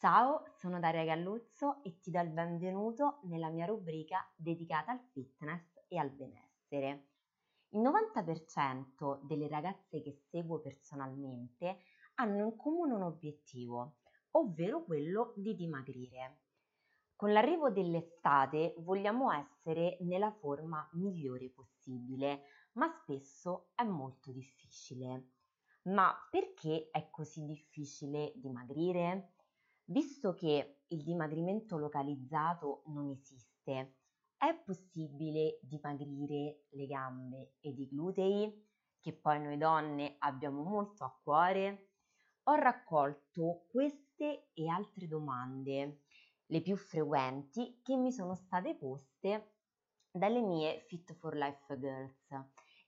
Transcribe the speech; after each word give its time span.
Ciao, 0.00 0.44
sono 0.54 0.78
Daria 0.78 1.02
Galluzzo 1.02 1.82
e 1.82 1.98
ti 1.98 2.12
do 2.12 2.20
il 2.20 2.30
benvenuto 2.30 3.18
nella 3.24 3.48
mia 3.48 3.66
rubrica 3.66 4.32
dedicata 4.36 4.92
al 4.92 5.00
fitness 5.10 5.74
e 5.88 5.98
al 5.98 6.10
benessere. 6.10 7.08
Il 7.70 7.80
90% 7.80 9.18
delle 9.22 9.48
ragazze 9.48 10.00
che 10.00 10.12
seguo 10.30 10.60
personalmente 10.60 11.80
hanno 12.14 12.44
in 12.44 12.56
comune 12.56 12.94
un 12.94 13.02
obiettivo, 13.02 13.96
ovvero 14.36 14.84
quello 14.84 15.32
di 15.34 15.56
dimagrire. 15.56 16.42
Con 17.16 17.32
l'arrivo 17.32 17.68
dell'estate 17.72 18.76
vogliamo 18.78 19.32
essere 19.32 19.96
nella 20.02 20.30
forma 20.30 20.88
migliore 20.92 21.50
possibile, 21.50 22.42
ma 22.74 22.88
spesso 23.02 23.70
è 23.74 23.82
molto 23.82 24.30
difficile. 24.30 25.30
Ma 25.88 26.14
perché 26.30 26.88
è 26.92 27.10
così 27.10 27.44
difficile 27.44 28.32
dimagrire? 28.36 29.32
Visto 29.90 30.34
che 30.34 30.82
il 30.88 31.02
dimagrimento 31.02 31.78
localizzato 31.78 32.82
non 32.88 33.08
esiste, 33.08 34.00
è 34.36 34.54
possibile 34.62 35.60
dimagrire 35.62 36.66
le 36.72 36.86
gambe 36.86 37.54
ed 37.60 37.78
i 37.78 37.88
glutei, 37.88 38.68
che 39.00 39.14
poi 39.14 39.40
noi 39.40 39.56
donne 39.56 40.16
abbiamo 40.18 40.62
molto 40.62 41.04
a 41.04 41.18
cuore? 41.22 41.92
Ho 42.44 42.54
raccolto 42.56 43.64
queste 43.70 44.50
e 44.52 44.68
altre 44.68 45.08
domande, 45.08 46.02
le 46.44 46.60
più 46.60 46.76
frequenti, 46.76 47.80
che 47.82 47.96
mi 47.96 48.12
sono 48.12 48.34
state 48.34 48.76
poste 48.76 49.54
dalle 50.10 50.42
mie 50.42 50.80
Fit 50.86 51.14
for 51.14 51.34
Life 51.34 51.78
Girls 51.78 52.28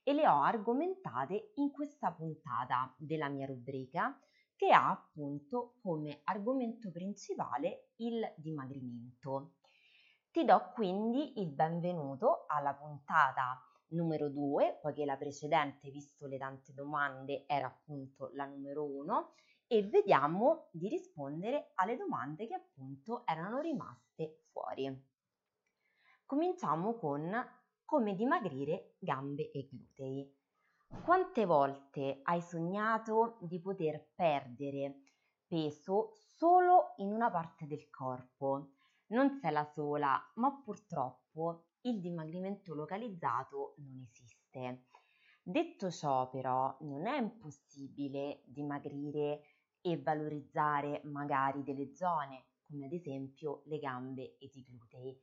e 0.03 0.13
le 0.13 0.27
ho 0.27 0.39
argomentate 0.43 1.53
in 1.55 1.71
questa 1.71 2.11
puntata 2.11 2.93
della 2.99 3.27
mia 3.27 3.47
rubrica 3.47 4.15
che 4.61 4.71
ha 4.71 4.91
appunto 4.91 5.77
come 5.81 6.21
argomento 6.25 6.91
principale 6.91 7.93
il 7.95 8.31
dimagrimento. 8.37 9.55
Ti 10.29 10.45
do 10.45 10.69
quindi 10.75 11.41
il 11.41 11.49
benvenuto 11.49 12.43
alla 12.45 12.75
puntata 12.75 13.59
numero 13.87 14.29
2, 14.29 14.77
poiché 14.79 15.03
la 15.03 15.17
precedente, 15.17 15.89
visto 15.89 16.27
le 16.27 16.37
tante 16.37 16.75
domande, 16.75 17.45
era 17.47 17.65
appunto 17.65 18.29
la 18.35 18.45
numero 18.45 18.85
1 18.85 19.33
e 19.65 19.81
vediamo 19.81 20.67
di 20.69 20.89
rispondere 20.89 21.71
alle 21.73 21.97
domande 21.97 22.45
che 22.45 22.53
appunto 22.53 23.25
erano 23.25 23.61
rimaste 23.61 24.43
fuori. 24.51 24.95
Cominciamo 26.23 26.99
con 26.99 27.33
come 27.83 28.13
dimagrire 28.13 28.93
gambe 28.99 29.49
e 29.49 29.67
glutei. 29.67 30.40
Quante 30.99 31.45
volte 31.45 32.19
hai 32.23 32.41
sognato 32.41 33.37
di 33.41 33.59
poter 33.59 34.11
perdere 34.13 35.01
peso 35.47 36.11
solo 36.13 36.93
in 36.97 37.11
una 37.11 37.31
parte 37.31 37.65
del 37.65 37.89
corpo? 37.89 38.73
Non 39.07 39.39
sei 39.39 39.51
la 39.51 39.63
sola, 39.65 40.21
ma 40.35 40.61
purtroppo 40.63 41.69
il 41.81 41.99
dimagrimento 41.99 42.75
localizzato 42.75 43.73
non 43.77 44.05
esiste. 44.07 44.85
Detto 45.41 45.89
ciò, 45.89 46.29
però, 46.29 46.77
non 46.81 47.07
è 47.07 47.17
impossibile 47.17 48.43
dimagrire 48.45 49.41
e 49.81 49.99
valorizzare 49.99 51.01
magari 51.05 51.63
delle 51.63 51.95
zone, 51.95 52.45
come 52.67 52.85
ad 52.85 52.93
esempio 52.93 53.63
le 53.65 53.79
gambe 53.79 54.37
ed 54.37 54.53
i 54.55 54.63
glutei. 54.63 55.19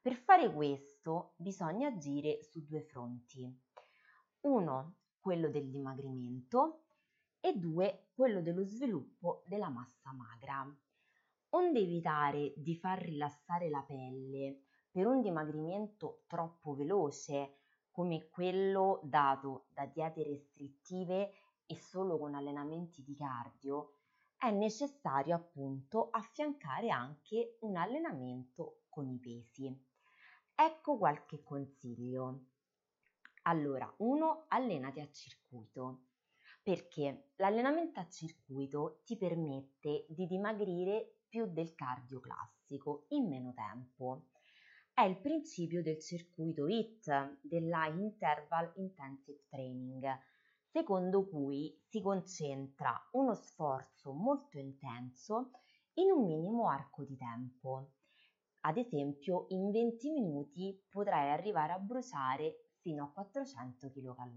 Per 0.00 0.14
fare 0.14 0.50
questo 0.52 1.34
bisogna 1.36 1.88
agire 1.88 2.42
su 2.42 2.64
due 2.64 2.82
fronti. 2.82 3.66
Uno, 4.40 4.94
quello 5.28 5.50
del 5.50 5.68
dimagrimento 5.68 6.84
e 7.38 7.52
due, 7.54 8.08
quello 8.14 8.40
dello 8.40 8.64
sviluppo 8.64 9.42
della 9.44 9.68
massa 9.68 10.10
magra. 10.10 10.66
Onde 11.50 11.80
evitare 11.80 12.54
di 12.56 12.74
far 12.74 13.02
rilassare 13.02 13.68
la 13.68 13.82
pelle 13.82 14.62
per 14.90 15.06
un 15.06 15.20
dimagrimento 15.20 16.22
troppo 16.28 16.74
veloce, 16.74 17.58
come 17.90 18.30
quello 18.30 19.00
dato 19.04 19.66
da 19.74 19.84
diete 19.84 20.22
restrittive 20.22 21.32
e 21.66 21.76
solo 21.76 22.16
con 22.16 22.34
allenamenti 22.34 23.02
di 23.02 23.14
cardio, 23.14 23.96
è 24.38 24.50
necessario 24.50 25.34
appunto 25.34 26.08
affiancare 26.10 26.88
anche 26.88 27.58
un 27.60 27.76
allenamento 27.76 28.84
con 28.88 29.10
i 29.10 29.18
pesi. 29.18 29.70
Ecco 30.54 30.96
qualche 30.96 31.42
consiglio. 31.42 32.44
Allora, 33.48 33.90
uno, 34.00 34.44
allenati 34.48 35.00
a 35.00 35.10
circuito, 35.10 36.08
perché 36.62 37.30
l'allenamento 37.36 37.98
a 37.98 38.06
circuito 38.06 39.00
ti 39.06 39.16
permette 39.16 40.04
di 40.10 40.26
dimagrire 40.26 41.20
più 41.30 41.46
del 41.46 41.74
cardio 41.74 42.20
classico 42.20 43.06
in 43.08 43.26
meno 43.26 43.54
tempo. 43.54 44.26
È 44.92 45.00
il 45.00 45.18
principio 45.18 45.80
del 45.80 45.98
circuito 45.98 46.66
HIT, 46.66 47.38
della 47.40 47.86
Interval 47.86 48.70
Intensive 48.76 49.46
Training, 49.48 50.06
secondo 50.66 51.26
cui 51.26 51.74
si 51.86 52.02
concentra 52.02 52.94
uno 53.12 53.32
sforzo 53.32 54.12
molto 54.12 54.58
intenso 54.58 55.52
in 55.94 56.10
un 56.10 56.26
minimo 56.26 56.68
arco 56.68 57.02
di 57.02 57.16
tempo. 57.16 57.92
Ad 58.60 58.76
esempio, 58.76 59.46
in 59.48 59.70
20 59.70 60.10
minuti 60.10 60.78
potrai 60.90 61.30
arrivare 61.30 61.72
a 61.72 61.78
bruciare 61.78 62.67
fino 62.88 63.04
a 63.04 63.10
400 63.12 63.90
kcal. 63.90 64.32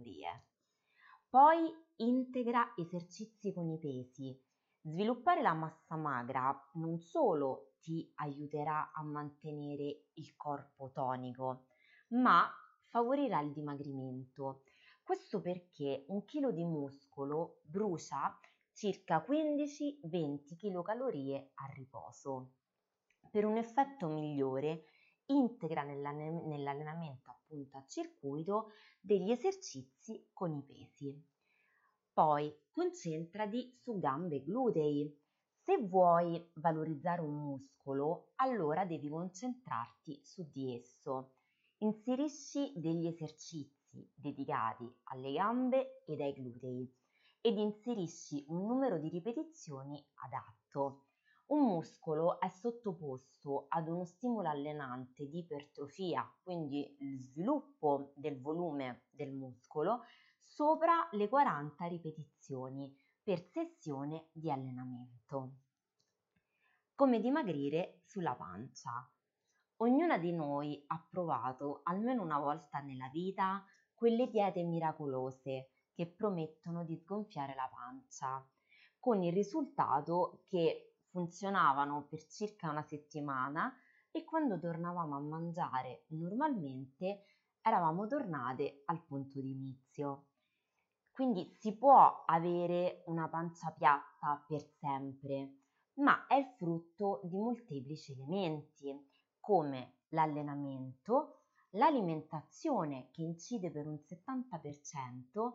Poi 1.29 1.73
integra 1.97 2.73
esercizi 2.75 3.53
con 3.53 3.69
i 3.69 3.79
pesi. 3.79 4.38
Sviluppare 4.81 5.41
la 5.41 5.53
massa 5.53 5.95
magra 5.95 6.53
non 6.73 7.00
solo 7.00 7.75
ti 7.79 8.11
aiuterà 8.16 8.91
a 8.91 9.03
mantenere 9.03 10.07
il 10.16 10.35
corpo 10.35 10.91
tonico, 10.91 11.67
ma 12.09 12.51
favorirà 12.88 13.40
il 13.40 13.53
dimagrimento. 13.53 14.63
Questo 15.01 15.40
perché 15.40 16.03
un 16.09 16.25
chilo 16.25 16.51
di 16.51 16.66
muscolo 16.66 17.61
brucia 17.63 18.38
circa 18.73 19.25
15-20 19.25 20.57
kcal 20.57 21.50
a 21.53 21.66
riposo. 21.73 22.56
Per 23.29 23.45
un 23.45 23.56
effetto 23.56 24.07
migliore 24.07 24.84
integra 25.28 25.84
nell'allenamento 25.84 27.41
appunto 27.51 27.78
a 27.78 27.85
circuito 27.85 28.72
degli 29.01 29.29
esercizi 29.29 30.29
con 30.31 30.53
i 30.53 30.63
pesi. 30.63 31.22
Poi 32.13 32.53
concentrati 32.72 33.73
su 33.75 34.00
gambe 34.00 34.38
e 34.38 34.44
glutei. 34.44 35.19
Se 35.63 35.78
vuoi 35.78 36.50
valorizzare 36.56 37.22
un 37.22 37.35
muscolo, 37.35 38.31
allora 38.35 38.85
devi 38.85 39.09
concentrarti 39.09 40.22
su 40.23 40.50
di 40.50 40.75
esso. 40.75 41.34
Inserisci 41.79 42.73
degli 42.75 43.07
esercizi 43.07 44.09
dedicati 44.16 44.90
alle 45.03 45.34
gambe 45.34 46.03
ed 46.06 46.22
ai 46.22 46.34
glutei 46.34 46.90
ed 47.41 47.57
inserisci 47.57 48.45
un 48.47 48.66
numero 48.66 48.97
di 48.97 49.09
ripetizioni 49.09 50.03
adatto. 50.25 51.06
Un 51.51 51.66
muscolo 51.66 52.39
è 52.39 52.47
sottoposto 52.47 53.66
ad 53.67 53.89
uno 53.89 54.06
stimolo 54.06 54.47
allenante 54.47 55.28
di 55.28 55.39
ipertrofia, 55.39 56.25
quindi 56.41 56.95
il 57.01 57.19
sviluppo 57.19 58.13
del 58.16 58.39
volume 58.39 59.07
del 59.09 59.34
muscolo, 59.34 60.03
sopra 60.40 61.09
le 61.11 61.28
40 61.28 61.88
ripetizioni 61.88 62.97
per 63.22 63.44
sessione 63.44 64.29
di 64.31 64.50
allenamento. 64.50 65.56
Come 66.95 67.19
dimagrire 67.19 68.00
sulla 68.06 68.35
pancia. 68.35 69.11
Ognuna 69.78 70.17
di 70.17 70.31
noi 70.31 70.81
ha 70.88 71.06
provato 71.09 71.81
almeno 71.84 72.23
una 72.23 72.40
volta 72.40 72.79
nella 72.79 73.09
vita 73.09 73.61
quelle 73.94 74.29
diete 74.29 74.63
miracolose 74.63 75.72
che 75.91 76.07
promettono 76.07 76.85
di 76.85 76.95
sgonfiare 76.95 77.56
la 77.56 77.69
pancia, 77.69 78.41
con 78.97 79.22
il 79.22 79.34
risultato 79.34 80.45
che 80.47 80.91
funzionavano 81.11 82.08
per 82.09 82.25
circa 82.25 82.69
una 82.69 82.81
settimana 82.81 83.73
e 84.09 84.23
quando 84.23 84.58
tornavamo 84.58 85.16
a 85.16 85.19
mangiare 85.19 86.05
normalmente 86.08 87.25
eravamo 87.61 88.08
tornate 88.08 88.81
al 88.85 89.03
punto 89.03 89.40
di 89.40 89.52
inizio. 89.52 90.25
Quindi 91.11 91.53
si 91.59 91.78
può 91.78 92.23
avere 92.25 93.03
una 93.05 93.28
pancia 93.28 93.72
piatta 93.72 94.43
per 94.47 94.63
sempre, 94.79 95.58
ma 95.96 96.25
è 96.25 96.35
il 96.35 96.47
frutto 96.58 97.19
di 97.23 97.37
molteplici 97.37 98.14
elementi 98.14 98.97
come 99.40 99.99
l'allenamento, 100.09 101.41
l'alimentazione 101.72 103.09
che 103.11 103.22
incide 103.22 103.72
per 103.72 103.87
un 103.87 103.96
70% 103.96 105.52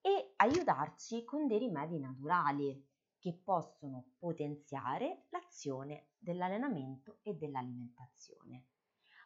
e 0.00 0.32
aiutarci 0.36 1.24
con 1.24 1.46
dei 1.46 1.58
rimedi 1.58 1.98
naturali 1.98 2.87
che 3.18 3.40
possono 3.42 4.12
potenziare 4.18 5.26
l'azione 5.30 6.10
dell'allenamento 6.18 7.18
e 7.22 7.34
dell'alimentazione. 7.34 8.66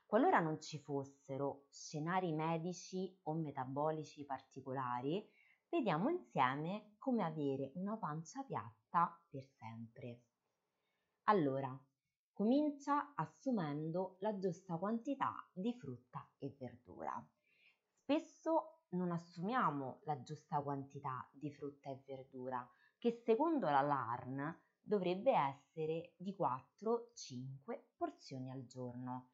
Qualora 0.06 0.40
non 0.40 0.60
ci 0.60 0.78
fossero 0.78 1.66
scenari 1.70 2.32
medici 2.32 3.18
o 3.22 3.34
metabolici 3.34 4.24
particolari, 4.24 5.26
vediamo 5.68 6.10
insieme 6.10 6.94
come 6.98 7.24
avere 7.24 7.72
una 7.76 7.96
pancia 7.96 8.42
piatta 8.42 9.18
per 9.28 9.46
sempre. 9.46 10.22
Allora, 11.24 11.74
comincia 12.32 13.14
assumendo 13.14 14.16
la 14.20 14.36
giusta 14.36 14.76
quantità 14.76 15.48
di 15.52 15.72
frutta 15.74 16.30
e 16.38 16.54
verdura. 16.58 17.26
Spesso 18.02 18.80
non 18.90 19.12
assumiamo 19.12 20.00
la 20.04 20.20
giusta 20.22 20.60
quantità 20.60 21.26
di 21.32 21.50
frutta 21.50 21.88
e 21.88 22.02
verdura, 22.06 22.68
che 23.02 23.20
secondo 23.24 23.68
la 23.68 23.80
LARN 23.80 24.60
dovrebbe 24.80 25.32
essere 25.32 26.14
di 26.18 26.36
4-5 26.38 27.86
porzioni 27.96 28.48
al 28.48 28.64
giorno. 28.64 29.30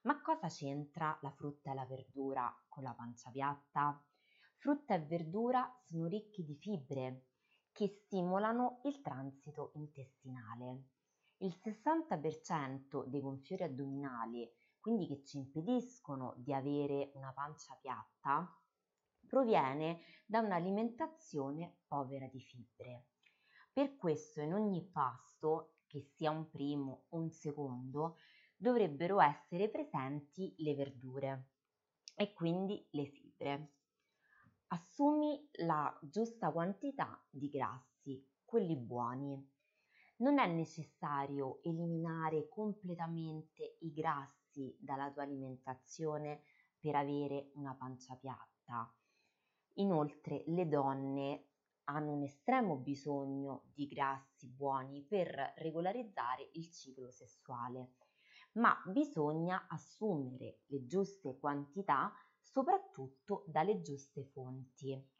Ma 0.00 0.20
cosa 0.20 0.48
c'entra 0.48 1.16
la 1.22 1.30
frutta 1.30 1.70
e 1.70 1.74
la 1.74 1.86
verdura 1.86 2.52
con 2.66 2.82
la 2.82 2.92
pancia 2.94 3.30
piatta? 3.30 4.04
Frutta 4.56 4.94
e 4.94 5.04
verdura 5.04 5.72
sono 5.84 6.06
ricchi 6.06 6.42
di 6.44 6.56
fibre 6.56 7.28
che 7.70 7.86
stimolano 7.86 8.80
il 8.86 9.00
transito 9.00 9.70
intestinale. 9.76 10.88
Il 11.36 11.56
60% 11.62 13.04
dei 13.06 13.20
gonfiori 13.20 13.62
addominali, 13.62 14.50
quindi 14.80 15.06
che 15.06 15.22
ci 15.22 15.36
impediscono 15.36 16.34
di 16.38 16.52
avere 16.52 17.12
una 17.14 17.32
pancia 17.32 17.78
piatta, 17.80 18.52
proviene 19.28 20.00
da 20.26 20.40
un'alimentazione 20.40 21.82
povera 21.86 22.26
di 22.26 22.40
fibre. 22.40 23.06
Per 23.74 23.96
questo 23.96 24.42
in 24.42 24.52
ogni 24.52 24.84
pasto, 24.84 25.76
che 25.86 26.02
sia 26.02 26.30
un 26.30 26.50
primo 26.50 27.06
o 27.08 27.16
un 27.16 27.30
secondo, 27.30 28.18
dovrebbero 28.54 29.18
essere 29.22 29.70
presenti 29.70 30.54
le 30.58 30.74
verdure 30.74 31.48
e 32.14 32.34
quindi 32.34 32.86
le 32.90 33.06
fibre. 33.06 33.72
Assumi 34.68 35.48
la 35.64 35.98
giusta 36.02 36.52
quantità 36.52 37.18
di 37.30 37.48
grassi, 37.48 38.22
quelli 38.44 38.76
buoni. 38.76 39.50
Non 40.16 40.38
è 40.38 40.46
necessario 40.46 41.62
eliminare 41.62 42.48
completamente 42.48 43.78
i 43.80 43.92
grassi 43.94 44.76
dalla 44.78 45.10
tua 45.10 45.22
alimentazione 45.22 46.42
per 46.78 46.94
avere 46.94 47.52
una 47.54 47.74
pancia 47.74 48.16
piatta. 48.16 48.94
Inoltre 49.76 50.44
le 50.48 50.68
donne 50.68 51.51
hanno 51.84 52.12
un 52.12 52.22
estremo 52.22 52.76
bisogno 52.76 53.64
di 53.72 53.86
grassi 53.86 54.48
buoni 54.48 55.02
per 55.02 55.54
regolarizzare 55.56 56.50
il 56.52 56.70
ciclo 56.70 57.10
sessuale, 57.10 57.94
ma 58.52 58.74
bisogna 58.86 59.66
assumere 59.68 60.60
le 60.66 60.86
giuste 60.86 61.38
quantità 61.38 62.12
soprattutto 62.40 63.44
dalle 63.46 63.80
giuste 63.80 64.24
fonti. 64.24 65.10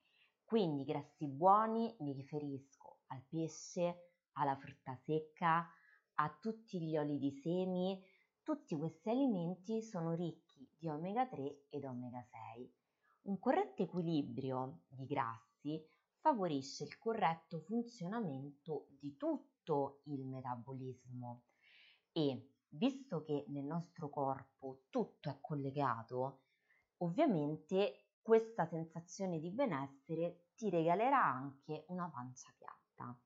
Quindi 0.45 0.85
grassi 0.85 1.27
buoni 1.27 1.95
mi 2.01 2.13
riferisco 2.13 3.01
al 3.07 3.23
pesce, 3.27 4.13
alla 4.33 4.57
frutta 4.57 4.95
secca, 4.97 5.67
a 6.15 6.39
tutti 6.41 6.81
gli 6.81 6.97
oli 6.97 7.19
di 7.19 7.31
semi, 7.31 8.03
tutti 8.43 8.77
questi 8.77 9.09
alimenti 9.09 9.83
sono 9.83 10.15
ricchi 10.15 10.69
di 10.77 10.89
omega 10.89 11.27
3 11.27 11.67
ed 11.71 11.85
omega 11.85 12.23
6. 12.23 12.75
Un 13.23 13.39
corretto 13.39 13.83
equilibrio 13.83 14.83
di 14.89 15.07
grassi 15.07 15.83
favorisce 16.23 16.85
il 16.85 16.97
corretto 16.97 17.61
funzionamento 17.61 18.87
di 18.99 19.17
tutto 19.19 20.01
il 20.05 20.25
metabolismo 20.25 21.43
e 22.13 22.55
visto 22.69 23.23
che 23.23 23.45
nel 23.49 23.65
nostro 23.65 24.09
corpo 24.09 24.85
tutto 24.89 25.29
è 25.29 25.39
collegato, 25.41 26.45
Ovviamente 27.03 28.11
questa 28.23 28.65
sensazione 28.65 29.41
di 29.41 29.51
benessere 29.51 30.51
ti 30.55 30.71
regalerà 30.71 31.21
anche 31.21 31.85
una 31.89 32.09
pancia 32.09 32.55
piatta. 32.57 33.21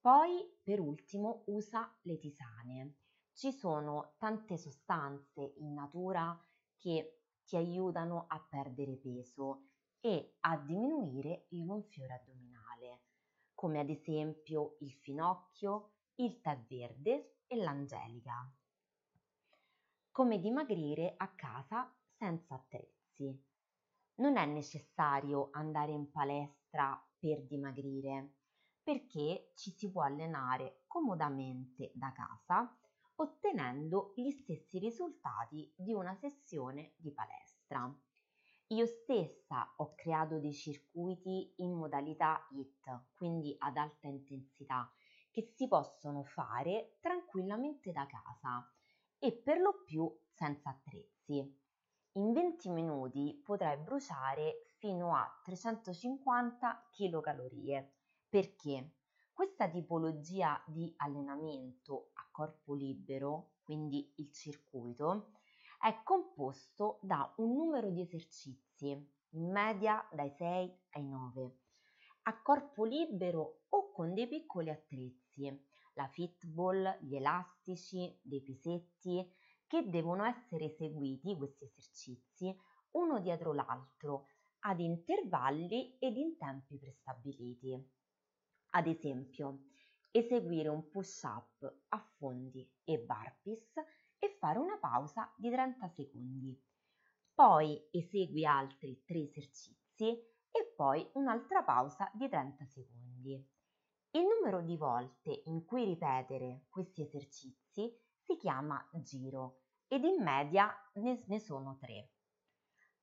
Poi, 0.00 0.58
per 0.62 0.80
ultimo, 0.80 1.44
usa 1.46 1.96
le 2.02 2.18
tisane. 2.18 2.96
Ci 3.32 3.52
sono 3.52 4.14
tante 4.18 4.56
sostanze 4.56 5.54
in 5.58 5.72
natura 5.72 6.36
che 6.76 7.20
ti 7.44 7.54
aiutano 7.54 8.24
a 8.26 8.40
perdere 8.40 8.96
peso 8.96 9.69
e 10.00 10.36
a 10.40 10.56
diminuire 10.56 11.46
il 11.50 11.64
gonfiore 11.64 12.14
addominale, 12.14 13.02
come 13.54 13.80
ad 13.80 13.90
esempio 13.90 14.76
il 14.80 14.92
finocchio, 14.92 15.92
il 16.16 16.40
tè 16.40 16.58
verde 16.68 17.40
e 17.46 17.56
l'angelica. 17.56 18.50
Come 20.10 20.40
dimagrire 20.40 21.14
a 21.16 21.28
casa 21.28 21.94
senza 22.16 22.54
attrezzi. 22.54 23.48
Non 24.16 24.36
è 24.36 24.44
necessario 24.44 25.48
andare 25.52 25.92
in 25.92 26.10
palestra 26.10 27.02
per 27.18 27.42
dimagrire, 27.44 28.34
perché 28.82 29.52
ci 29.54 29.70
si 29.70 29.90
può 29.90 30.02
allenare 30.02 30.82
comodamente 30.86 31.92
da 31.94 32.12
casa 32.12 32.74
ottenendo 33.16 34.12
gli 34.16 34.30
stessi 34.30 34.78
risultati 34.78 35.72
di 35.76 35.92
una 35.92 36.14
sessione 36.14 36.94
di 36.96 37.12
palestra. 37.12 37.94
Io 38.72 38.86
stessa 38.86 39.74
ho 39.78 39.94
creato 39.96 40.38
dei 40.38 40.52
circuiti 40.52 41.54
in 41.56 41.72
modalità 41.72 42.46
HIT, 42.52 43.14
quindi 43.14 43.52
ad 43.58 43.76
alta 43.76 44.06
intensità, 44.06 44.88
che 45.32 45.42
si 45.56 45.66
possono 45.66 46.22
fare 46.22 46.96
tranquillamente 47.00 47.90
da 47.90 48.06
casa 48.06 48.64
e 49.18 49.32
per 49.32 49.58
lo 49.58 49.82
più 49.82 50.08
senza 50.28 50.70
attrezzi. 50.70 51.38
In 52.12 52.32
20 52.32 52.68
minuti 52.68 53.42
potrai 53.44 53.76
bruciare 53.76 54.66
fino 54.78 55.16
a 55.16 55.28
350 55.42 56.90
kcal 56.92 57.90
perché 58.28 58.92
questa 59.32 59.68
tipologia 59.68 60.62
di 60.64 60.92
allenamento 60.98 62.10
a 62.14 62.28
corpo 62.30 62.74
libero, 62.74 63.54
quindi 63.64 64.12
il 64.18 64.30
circuito, 64.30 65.32
è 65.80 66.02
composto 66.02 66.98
da 67.00 67.32
un 67.38 67.54
numero 67.54 67.90
di 67.90 68.02
esercizi, 68.02 68.90
in 69.30 69.50
media 69.50 70.06
dai 70.12 70.30
6 70.30 70.78
ai 70.90 71.04
9, 71.06 71.58
a 72.24 72.42
corpo 72.42 72.84
libero 72.84 73.62
o 73.70 73.90
con 73.90 74.12
dei 74.12 74.28
piccoli 74.28 74.68
attrezzi, 74.68 75.66
la 75.94 76.06
fitball, 76.08 76.98
gli 77.00 77.16
elastici, 77.16 78.14
dei 78.22 78.42
pisetti, 78.42 79.26
che 79.66 79.88
devono 79.88 80.24
essere 80.24 80.66
eseguiti 80.66 81.34
questi 81.36 81.64
esercizi 81.64 82.54
uno 82.92 83.20
dietro 83.20 83.54
l'altro 83.54 84.26
ad 84.60 84.80
intervalli 84.80 85.96
ed 85.98 86.16
in 86.16 86.36
tempi 86.36 86.76
prestabiliti. 86.78 87.90
Ad 88.72 88.86
esempio, 88.86 89.68
eseguire 90.10 90.68
un 90.68 90.90
push-up 90.90 91.82
a 91.88 91.98
fondi 92.18 92.68
e 92.84 92.98
burpees 92.98 93.72
e 94.20 94.36
fare 94.38 94.58
una 94.58 94.78
pausa 94.78 95.32
di 95.36 95.50
30 95.50 95.88
secondi. 95.88 96.62
Poi 97.34 97.88
esegui 97.90 98.44
altri 98.44 99.02
3 99.04 99.18
esercizi 99.22 100.10
e 100.50 100.74
poi 100.76 101.08
un'altra 101.14 101.64
pausa 101.64 102.10
di 102.14 102.28
30 102.28 102.64
secondi. 102.66 103.48
Il 104.12 104.22
numero 104.22 104.60
di 104.60 104.76
volte 104.76 105.42
in 105.46 105.64
cui 105.64 105.84
ripetere 105.84 106.66
questi 106.68 107.02
esercizi 107.02 107.96
si 108.18 108.36
chiama 108.36 108.84
giro 109.02 109.62
ed 109.86 110.04
in 110.04 110.22
media 110.22 110.70
ne, 110.94 111.38
sono 111.38 111.78
tre. 111.78 112.10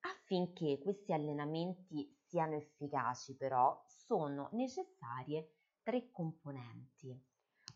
Affinché 0.01 0.79
questi 0.79 1.13
allenamenti 1.13 2.15
siano 2.21 2.55
efficaci 2.55 3.35
però 3.35 3.81
sono 3.87 4.49
necessarie 4.51 5.55
tre 5.81 6.11
componenti. 6.11 7.17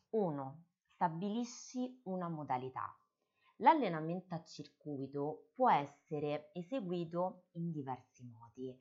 1. 0.09 0.65
Stabilisci 0.83 2.01
una 2.03 2.27
modalità. 2.27 3.00
L'allenamento 3.61 4.33
a 4.33 4.43
circuito 4.43 5.51
può 5.53 5.69
essere 5.69 6.49
eseguito 6.53 7.45
in 7.51 7.71
diversi 7.71 8.25
modi 8.25 8.75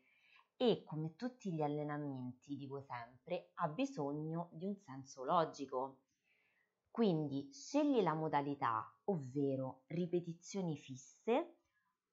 e 0.57 0.85
come 0.85 1.17
tutti 1.17 1.53
gli 1.53 1.61
allenamenti, 1.61 2.57
dico 2.57 2.81
sempre, 2.81 3.51
ha 3.57 3.69
bisogno 3.69 4.49
di 4.53 4.65
un 4.65 4.75
senso 4.77 5.23
logico. 5.25 6.01
Quindi 6.91 7.51
scegli 7.53 8.01
la 8.01 8.15
modalità, 8.15 8.83
ovvero 9.05 9.83
ripetizioni 9.89 10.79
fisse 10.79 11.59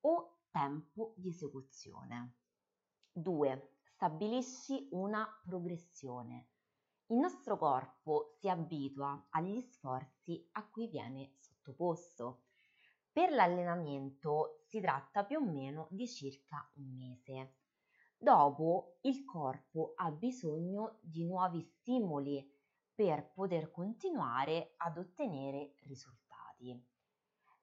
o 0.02 0.40
tempo 0.52 1.14
di 1.16 1.30
esecuzione. 1.30 2.36
2. 3.14 3.78
Stabilisci 3.82 4.90
una 4.92 5.26
progressione. 5.42 6.50
Il 7.08 7.18
nostro 7.18 7.58
corpo 7.58 8.36
si 8.40 8.50
abitua 8.50 9.28
agli 9.30 9.62
sforzi 9.62 10.46
a 10.52 10.68
cui 10.68 10.90
viene 10.90 11.36
sottoposto. 11.40 12.47
Per 13.18 13.32
l'allenamento 13.32 14.60
si 14.68 14.80
tratta 14.80 15.26
più 15.26 15.40
o 15.40 15.44
meno 15.44 15.88
di 15.90 16.08
circa 16.08 16.70
un 16.76 16.96
mese. 16.96 17.56
Dopo 18.16 19.00
il 19.02 19.26
corpo 19.26 19.94
ha 19.96 20.12
bisogno 20.12 21.00
di 21.02 21.26
nuovi 21.26 21.64
stimoli 21.64 22.48
per 22.94 23.32
poter 23.32 23.72
continuare 23.72 24.76
ad 24.78 25.00
ottenere 25.00 25.74
risultati. 25.80 26.80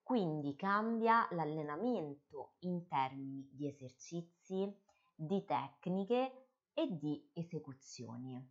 Quindi 0.02 0.56
cambia 0.56 1.28
l'allenamento 1.30 2.56
in 2.62 2.88
termini 2.88 3.48
di 3.52 3.68
esercizi, 3.68 4.76
di 5.14 5.44
tecniche 5.44 6.48
e 6.72 6.96
di 6.96 7.30
esecuzioni. 7.32 8.44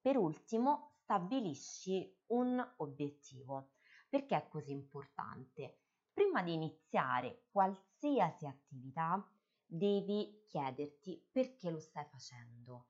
Per 0.00 0.16
ultimo, 0.16 0.94
stabilisci 0.96 2.22
un 2.30 2.74
obiettivo. 2.78 3.74
Perché 4.08 4.36
è 4.36 4.48
così 4.48 4.72
importante? 4.72 5.81
Prima 6.12 6.42
di 6.42 6.52
iniziare 6.52 7.44
qualsiasi 7.50 8.46
attività 8.46 9.26
devi 9.64 10.42
chiederti 10.46 11.26
perché 11.32 11.70
lo 11.70 11.80
stai 11.80 12.04
facendo. 12.04 12.88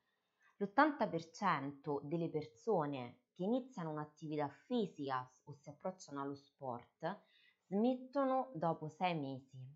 L'80% 0.56 2.00
delle 2.02 2.28
persone 2.28 3.22
che 3.32 3.44
iniziano 3.44 3.90
un'attività 3.90 4.48
fisica 4.48 5.30
o 5.44 5.54
si 5.54 5.68
approcciano 5.70 6.20
allo 6.20 6.34
sport 6.34 7.22
smettono 7.66 8.50
dopo 8.54 8.88
sei 8.88 9.14
mesi. 9.14 9.72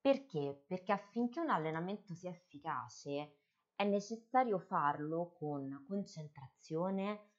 Perché? 0.00 0.62
Perché 0.66 0.92
affinché 0.92 1.40
un 1.40 1.50
allenamento 1.50 2.14
sia 2.14 2.30
efficace 2.30 3.38
è 3.74 3.84
necessario 3.84 4.58
farlo 4.58 5.32
con 5.32 5.84
concentrazione, 5.86 7.31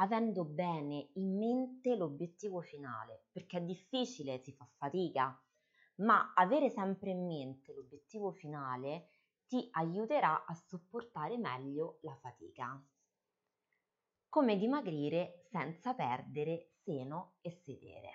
avendo 0.00 0.44
bene 0.44 1.10
in 1.14 1.36
mente 1.36 1.94
l'obiettivo 1.94 2.60
finale, 2.62 3.26
perché 3.30 3.58
è 3.58 3.62
difficile, 3.62 4.38
si 4.38 4.52
fa 4.52 4.66
fatica, 4.76 5.38
ma 5.96 6.32
avere 6.34 6.70
sempre 6.70 7.10
in 7.10 7.26
mente 7.26 7.74
l'obiettivo 7.74 8.32
finale 8.32 9.10
ti 9.46 9.68
aiuterà 9.72 10.44
a 10.46 10.54
sopportare 10.54 11.36
meglio 11.36 11.98
la 12.02 12.14
fatica. 12.14 12.82
Come 14.28 14.56
dimagrire 14.56 15.42
senza 15.50 15.92
perdere 15.92 16.70
seno 16.82 17.34
e 17.42 17.50
sedere. 17.50 18.10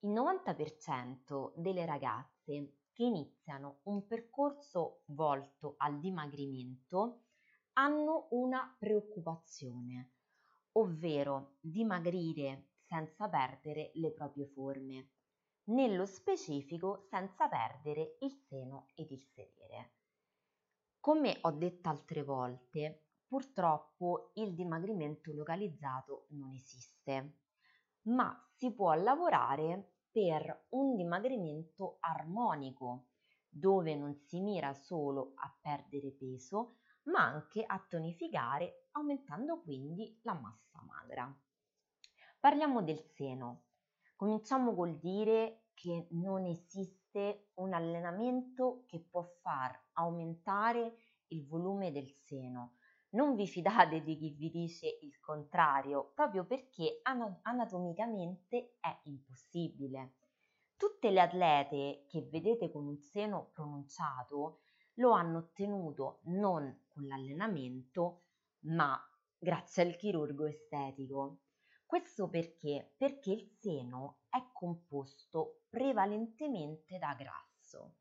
Il 0.00 0.10
90% 0.10 1.54
delle 1.56 1.86
ragazze 1.86 2.76
che 2.92 3.02
iniziano 3.02 3.80
un 3.84 4.06
percorso 4.06 5.02
volto 5.06 5.74
al 5.78 5.98
dimagrimento 5.98 7.24
hanno 7.74 8.28
una 8.30 8.76
preoccupazione, 8.78 10.12
ovvero 10.72 11.56
dimagrire 11.60 12.70
senza 12.86 13.28
perdere 13.28 13.90
le 13.94 14.12
proprie 14.12 14.46
forme, 14.46 15.10
nello 15.70 16.06
specifico 16.06 17.06
senza 17.08 17.48
perdere 17.48 18.16
il 18.20 18.32
seno 18.48 18.88
ed 18.94 19.10
il 19.10 19.22
sedere. 19.32 19.92
Come 20.98 21.38
ho 21.42 21.50
detto 21.52 21.88
altre 21.88 22.22
volte, 22.22 23.04
purtroppo 23.26 24.32
il 24.34 24.54
dimagrimento 24.54 25.32
localizzato 25.32 26.26
non 26.30 26.52
esiste, 26.52 27.38
ma 28.02 28.36
si 28.56 28.72
può 28.72 28.92
lavorare 28.94 29.98
per 30.10 30.66
un 30.70 30.96
dimagrimento 30.96 31.98
armonico, 32.00 33.10
dove 33.48 33.94
non 33.94 34.16
si 34.16 34.40
mira 34.40 34.74
solo 34.74 35.32
a 35.36 35.56
perdere 35.60 36.10
peso, 36.10 36.79
ma 37.04 37.24
anche 37.24 37.64
a 37.64 37.78
tonificare, 37.88 38.88
aumentando 38.92 39.60
quindi 39.60 40.18
la 40.22 40.34
massa 40.34 40.82
magra. 40.82 41.34
Parliamo 42.38 42.82
del 42.82 43.02
seno. 43.14 43.64
Cominciamo 44.16 44.74
col 44.74 44.98
dire 44.98 45.66
che 45.74 46.08
non 46.10 46.44
esiste 46.44 47.50
un 47.54 47.72
allenamento 47.72 48.84
che 48.86 49.00
può 49.00 49.22
far 49.40 49.78
aumentare 49.92 50.96
il 51.28 51.46
volume 51.46 51.90
del 51.90 52.10
seno. 52.24 52.76
Non 53.10 53.34
vi 53.34 53.46
fidate 53.46 54.02
di 54.02 54.16
chi 54.16 54.30
vi 54.30 54.50
dice 54.50 54.98
il 55.02 55.18
contrario, 55.18 56.12
proprio 56.14 56.44
perché 56.44 57.00
anatomicamente 57.02 58.76
è 58.78 59.00
impossibile. 59.04 60.16
Tutte 60.76 61.10
le 61.10 61.20
atlete 61.20 62.04
che 62.08 62.28
vedete 62.30 62.70
con 62.70 62.86
un 62.86 62.98
seno 62.98 63.50
pronunciato 63.52 64.60
lo 64.94 65.12
hanno 65.12 65.38
ottenuto 65.38 66.20
non 66.24 66.84
con 66.88 67.06
l'allenamento, 67.06 68.24
ma 68.60 68.98
grazie 69.38 69.82
al 69.82 69.96
chirurgo 69.96 70.46
estetico. 70.46 71.40
Questo 71.86 72.28
perché? 72.28 72.94
Perché 72.96 73.32
il 73.32 73.50
seno 73.58 74.20
è 74.28 74.50
composto 74.52 75.62
prevalentemente 75.68 76.98
da 76.98 77.14
grasso. 77.14 77.96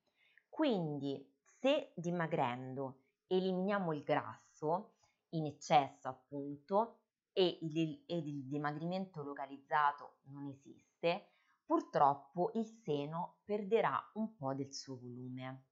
Quindi 0.50 1.28
se 1.60 1.92
dimagrendo 1.96 3.04
eliminiamo 3.28 3.94
il 3.94 4.04
grasso 4.04 4.96
in 5.30 5.46
eccesso 5.46 6.08
appunto 6.08 7.00
e 7.32 7.60
il, 7.62 8.04
ed 8.06 8.28
il 8.28 8.46
dimagrimento 8.46 9.24
localizzato 9.24 10.18
non 10.24 10.48
esiste, 10.48 11.30
purtroppo 11.64 12.52
il 12.56 12.66
seno 12.66 13.40
perderà 13.46 13.98
un 14.16 14.36
po' 14.36 14.54
del 14.54 14.74
suo 14.74 14.98
volume. 14.98 15.69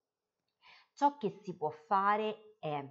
Ciò 0.97 1.15
che 1.17 1.29
si 1.43 1.55
può 1.55 1.69
fare 1.69 2.57
è 2.57 2.83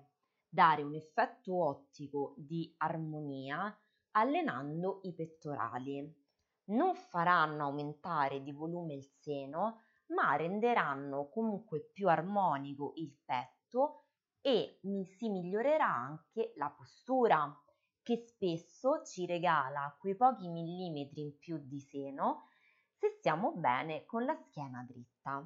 dare 0.49 0.83
un 0.83 0.95
effetto 0.95 1.65
ottico 1.65 2.35
di 2.37 2.73
armonia 2.77 3.77
allenando 4.13 5.01
i 5.03 5.13
pettorali. 5.13 6.25
Non 6.67 6.95
faranno 6.95 7.65
aumentare 7.65 8.45
di 8.45 8.53
volume 8.53 8.95
il 8.95 9.11
seno, 9.19 9.81
ma 10.11 10.37
renderanno 10.37 11.29
comunque 11.29 11.91
più 11.93 12.09
armonico 12.09 12.93
il 12.95 13.13
petto 13.25 14.05
e 14.41 14.79
si 14.83 15.29
migliorerà 15.29 15.93
anche 15.93 16.53
la 16.59 16.71
postura, 16.71 17.61
che 18.05 18.19
spesso 18.25 19.03
ci 19.03 19.27
regala 19.27 19.97
quei 19.99 20.15
pochi 20.15 20.47
millimetri 20.49 21.23
in 21.23 21.39
più 21.39 21.59
di 21.59 21.81
seno 21.81 22.51
se 22.93 23.17
stiamo 23.19 23.51
bene 23.57 24.05
con 24.05 24.25
la 24.25 24.37
schiena 24.37 24.85
dritta. 24.87 25.45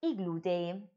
I 0.00 0.14
glutei. 0.14 0.95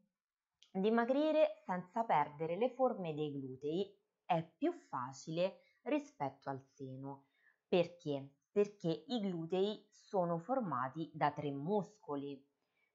Dimagrire 0.80 1.56
senza 1.66 2.06
perdere 2.06 2.56
le 2.56 2.70
forme 2.70 3.14
dei 3.14 3.34
glutei 3.34 3.94
è 4.24 4.42
più 4.56 4.72
facile 4.72 5.64
rispetto 5.82 6.50
al 6.50 6.64
seno. 6.64 7.26
Perché? 7.68 8.36
Perché 8.50 9.04
i 9.08 9.20
glutei 9.20 9.86
sono 9.92 10.38
formati 10.38 11.12
da 11.14 11.32
tre 11.32 11.52
muscoli. 11.52 12.42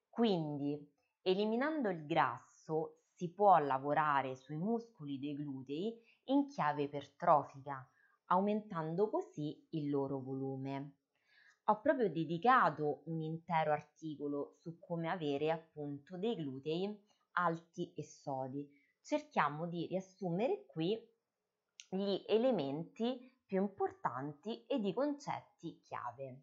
Quindi, 0.09 0.81
eliminando 1.21 1.91
il 1.91 2.07
grasso, 2.07 3.01
si 3.03 3.31
può 3.31 3.59
lavorare 3.59 4.35
sui 4.35 4.57
muscoli 4.57 5.19
dei 5.19 5.35
glutei 5.35 5.95
in 6.29 6.47
chiave 6.47 6.85
ipertrofica, 6.85 7.87
aumentando 8.29 9.11
così 9.11 9.63
il 9.73 9.91
loro 9.91 10.21
volume. 10.21 10.95
Ho 11.65 11.81
proprio 11.83 12.11
dedicato 12.11 13.03
un 13.09 13.21
intero 13.21 13.73
articolo 13.73 14.55
su 14.55 14.79
come 14.79 15.11
avere 15.11 15.51
appunto 15.51 16.17
dei 16.17 16.35
glutei 16.35 17.13
alti 17.35 17.93
e 17.95 18.03
sodi. 18.03 18.69
Cerchiamo 19.01 19.67
di 19.67 19.87
riassumere 19.87 20.67
qui 20.67 20.99
gli 21.89 22.25
elementi 22.27 23.31
più 23.45 23.63
importanti 23.63 24.65
ed 24.67 24.85
i 24.85 24.93
concetti 24.93 25.81
chiave. 25.83 26.43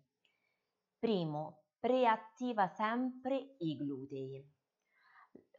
Primo, 0.97 1.63
preattiva 1.79 2.67
sempre 2.67 3.55
i 3.57 3.75
glutei. 3.75 4.47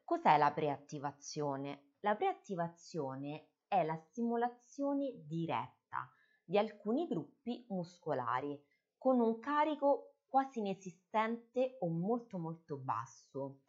Cos'è 0.05 0.39
la 0.39 0.53
preattivazione? 0.53 1.95
La 2.01 2.15
preattivazione 2.15 3.51
è 3.67 3.83
la 3.85 3.97
stimolazione 3.97 5.13
diretta 5.27 6.09
di 6.45 6.59
alcuni 6.59 7.07
gruppi 7.07 7.65
muscolari 7.71 8.61
con 8.97 9.21
un 9.21 9.39
carico 9.41 10.17
quasi 10.29 10.61
inesistente 10.61 11.77
o 11.81 11.89
molto 11.89 12.39
molto 12.39 12.77
basso, 12.77 13.61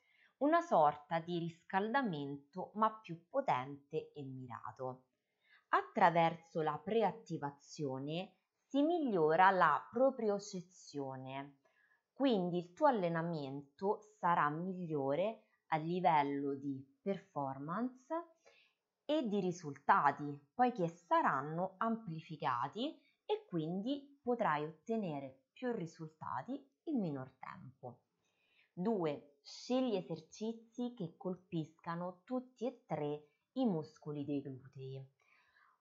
una 0.43 0.59
sorta 0.59 1.19
di 1.19 1.39
riscaldamento 1.39 2.71
ma 2.75 2.91
più 2.91 3.27
potente 3.29 4.11
e 4.11 4.23
mirato. 4.23 5.05
Attraverso 5.69 6.61
la 6.61 6.77
preattivazione 6.77 8.33
si 8.67 8.81
migliora 8.81 9.51
la 9.51 9.81
propriocessione, 9.89 11.59
quindi 12.11 12.57
il 12.57 12.73
tuo 12.73 12.87
allenamento 12.87 14.01
sarà 14.19 14.49
migliore 14.49 15.43
a 15.67 15.77
livello 15.77 16.55
di 16.55 16.85
performance 17.01 18.13
e 19.05 19.25
di 19.25 19.39
risultati, 19.39 20.37
poiché 20.53 20.89
saranno 20.89 21.75
amplificati 21.77 22.93
e 23.25 23.45
quindi 23.47 24.19
potrai 24.21 24.65
ottenere 24.65 25.45
più 25.53 25.71
risultati 25.71 26.53
in 26.83 26.99
minor 26.99 27.31
tempo. 27.39 28.01
2. 28.73 29.32
Scegli 29.45 29.97
esercizi 29.97 30.93
che 30.93 31.15
colpiscano 31.17 32.21
tutti 32.23 32.65
e 32.65 32.83
tre 32.85 33.27
i 33.55 33.65
muscoli 33.65 34.23
dei 34.23 34.41
glutei. 34.41 35.05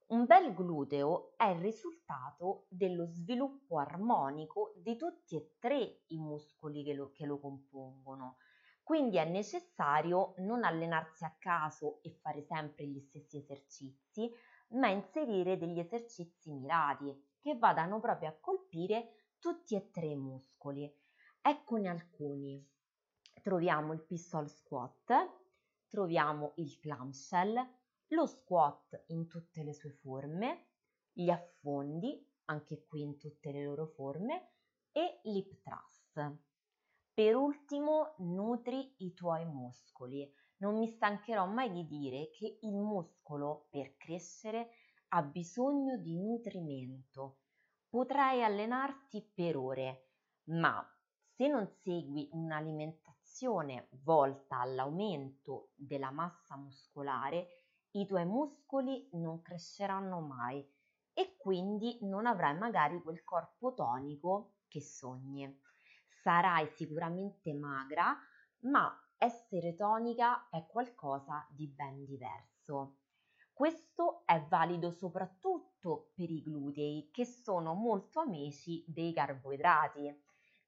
Un 0.09 0.25
bel 0.25 0.53
gluteo 0.53 1.35
è 1.37 1.45
il 1.45 1.61
risultato 1.61 2.67
dello 2.69 3.07
sviluppo 3.07 3.79
armonico 3.79 4.73
di 4.79 4.97
tutti 4.97 5.37
e 5.37 5.55
tre 5.61 6.03
i 6.09 6.19
muscoli 6.19 6.83
che 6.83 6.93
lo, 6.93 7.13
che 7.13 7.25
lo 7.25 7.39
compongono. 7.39 8.39
Quindi 8.83 9.19
è 9.19 9.25
necessario 9.25 10.35
non 10.39 10.65
allenarsi 10.65 11.23
a 11.23 11.37
caso 11.39 12.01
e 12.03 12.19
fare 12.21 12.43
sempre 12.43 12.85
gli 12.89 12.99
stessi 12.99 13.37
esercizi, 13.37 14.29
ma 14.71 14.89
inserire 14.89 15.57
degli 15.57 15.79
esercizi 15.79 16.51
mirati 16.51 17.37
che 17.39 17.57
vadano 17.57 18.01
proprio 18.01 18.31
a 18.31 18.37
colpire 18.41 19.29
tutti 19.39 19.77
e 19.77 19.89
tre 19.93 20.07
i 20.07 20.17
muscoli. 20.17 20.93
Eccone 21.41 21.89
alcuni. 21.89 22.69
Troviamo 23.43 23.93
il 23.93 24.05
pistol 24.05 24.49
squat, 24.49 25.13
troviamo 25.89 26.53
il 26.57 26.79
clamshell, 26.79 27.59
lo 28.11 28.27
squat 28.27 29.03
in 29.09 29.27
tutte 29.27 29.65
le 29.65 29.75
sue 29.75 29.91
forme, 29.91 30.69
gli 31.11 31.29
affondi, 31.29 32.25
anche 32.45 32.85
qui 32.87 33.03
in 33.03 33.19
tutte 33.19 33.51
le 33.51 33.65
loro 33.65 33.89
forme, 33.89 34.53
e 34.93 35.21
l'hip 35.25 35.61
thrust. 35.61 36.39
Per 37.13 37.35
ultimo, 37.35 38.15
nutri 38.19 38.95
i 38.99 39.13
tuoi 39.13 39.45
muscoli. 39.45 40.33
Non 40.59 40.79
mi 40.79 40.87
stancherò 40.87 41.45
mai 41.45 41.73
di 41.73 41.85
dire 41.89 42.31
che 42.31 42.59
il 42.63 42.77
muscolo 42.77 43.67
per 43.71 43.97
crescere 43.97 44.71
ha 45.09 45.23
bisogno 45.25 45.97
di 45.97 46.17
nutrimento. 46.17 47.41
Potrai 47.89 48.45
allenarti 48.45 49.21
per 49.35 49.57
ore, 49.57 50.11
ma 50.45 50.81
se 51.35 51.49
non 51.49 51.67
segui 51.67 52.29
un'alimentazione 52.31 53.02
volta 54.03 54.61
all'aumento 54.61 55.71
della 55.75 56.11
massa 56.11 56.57
muscolare, 56.57 57.47
i 57.93 58.07
tuoi 58.07 58.25
muscoli 58.25 59.09
non 59.13 59.43
cresceranno 59.43 60.21
mai 60.21 60.67
e 61.13 61.37
quindi 61.37 61.99
non 62.03 62.27
avrai 62.27 62.57
magari 62.57 63.01
quel 63.03 63.23
corpo 63.25 63.75
tonico 63.75 64.57
che 64.69 64.81
sogni. 64.81 65.61
Sarai 66.23 66.69
sicuramente 66.69 67.53
magra, 67.55 68.17
ma 68.61 68.97
essere 69.17 69.75
tonica 69.75 70.49
è 70.49 70.67
qualcosa 70.67 71.47
di 71.51 71.67
ben 71.69 72.05
diverso. 72.05 72.99
Questo 73.53 74.23
è 74.25 74.41
valido 74.49 74.91
soprattutto 74.91 76.13
per 76.15 76.31
i 76.31 76.43
glutei, 76.43 77.11
che 77.13 77.25
sono 77.25 77.75
molto 77.75 78.21
amici 78.21 78.85
dei 78.87 79.13
carboidrati, 79.13 80.15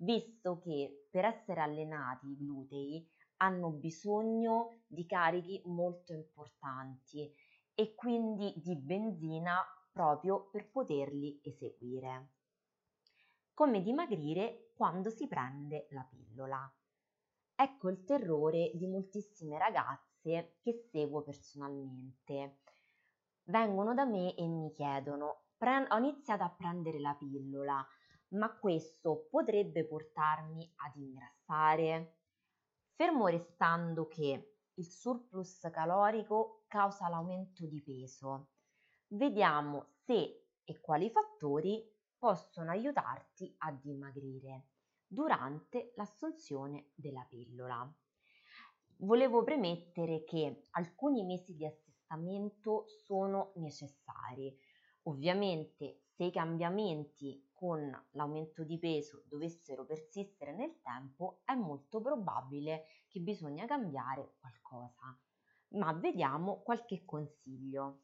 visto 0.05 0.59
che 0.59 1.09
per 1.11 1.25
essere 1.25 1.61
allenati 1.61 2.29
i 2.29 2.37
glutei 2.37 3.11
hanno 3.39 3.71
bisogno 3.71 4.83
di 4.87 5.07
carichi 5.07 5.61
molto 5.65 6.13
importanti 6.13 7.33
e 7.75 7.95
quindi 7.95 8.53
di 8.57 8.77
benzina 8.77 9.61
proprio 9.91 10.49
per 10.51 10.71
poterli 10.71 11.41
eseguire. 11.43 12.33
Come 13.53 13.83
dimagrire 13.83 14.73
quando 14.75 15.11
si 15.11 15.27
prende 15.27 15.87
la 15.91 16.07
pillola. 16.09 16.73
Ecco 17.57 17.89
il 17.89 18.05
terrore 18.05 18.73
di 18.75 18.87
moltissime 18.87 19.59
ragazze 19.59 20.57
che 20.61 20.89
seguo 20.91 21.23
personalmente. 21.23 22.59
Vengono 23.45 23.95
da 23.95 24.05
me 24.05 24.35
e 24.35 24.47
mi 24.47 24.73
chiedono, 24.73 25.43
ho 25.59 25.99
iniziato 25.99 26.43
a 26.43 26.51
prendere 26.51 26.99
la 26.99 27.15
pillola, 27.15 27.87
ma 28.35 28.57
questo 28.59 29.27
potrebbe 29.31 29.85
portarmi 29.87 30.73
ad 30.77 30.97
ingrassare? 30.97 32.19
Fermo 32.95 33.27
restando 33.27 34.07
che 34.07 34.57
il 34.75 34.87
surplus 34.87 35.69
calorico 35.73 36.65
causa 36.69 37.09
l'aumento 37.09 37.67
di 37.67 37.83
peso 37.83 38.49
vediamo 39.09 39.87
se 40.05 40.49
e 40.65 40.81
quali 40.81 41.11
fattori 41.11 41.83
possono 42.17 42.71
aiutarti 42.71 43.55
a 43.59 43.73
dimagrire 43.73 44.69
durante 45.07 45.93
l'assunzione 45.97 46.91
della 46.95 47.25
pillola. 47.29 47.89
Volevo 48.99 49.45
premettere 49.45 50.25
che 50.25 50.67
alcuni 50.71 51.25
mesi 51.25 51.55
di 51.55 51.67
assestamento 51.67 52.87
sono 53.05 53.53
necessari. 53.57 54.57
Ovviamente 55.03 56.05
se 56.15 56.25
i 56.25 56.33
cambiamenti 56.33 57.51
con 57.65 57.91
l'aumento 58.11 58.63
di 58.63 58.79
peso 58.79 59.25
dovessero 59.27 59.87
persistere 59.87 60.55
nel 60.55 60.83
tempo 60.83 61.41
è 61.47 61.55
molto 61.55 61.99
probabile 62.03 62.85
che 63.09 63.21
bisogna 63.21 63.65
cambiare 63.65 64.35
qualcosa. 64.39 65.19
Ma 65.69 65.91
vediamo 65.95 66.61
qualche 66.61 67.07
consiglio. 67.07 68.03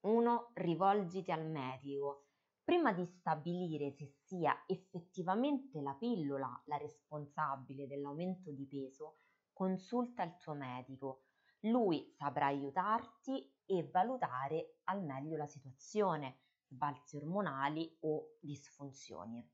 1. 0.00 0.50
Rivolgiti 0.52 1.32
al 1.32 1.48
medico. 1.48 2.26
Prima 2.62 2.92
di 2.92 3.06
stabilire 3.06 3.92
se 3.92 4.12
sia 4.26 4.62
effettivamente 4.66 5.80
la 5.80 5.94
pillola 5.94 6.62
la 6.66 6.76
responsabile 6.76 7.86
dell'aumento 7.86 8.50
di 8.50 8.66
peso, 8.66 9.20
consulta 9.54 10.22
il 10.22 10.36
tuo 10.36 10.52
medico. 10.52 11.22
Lui 11.60 12.12
saprà 12.18 12.44
aiutarti 12.44 13.50
e 13.64 13.88
valutare 13.90 14.80
al 14.84 15.02
meglio 15.02 15.38
la 15.38 15.46
situazione, 15.46 16.40
sbalzi 16.72 17.16
ormonali 17.16 17.96
o 18.00 18.36
disfunzioni. 18.40 19.46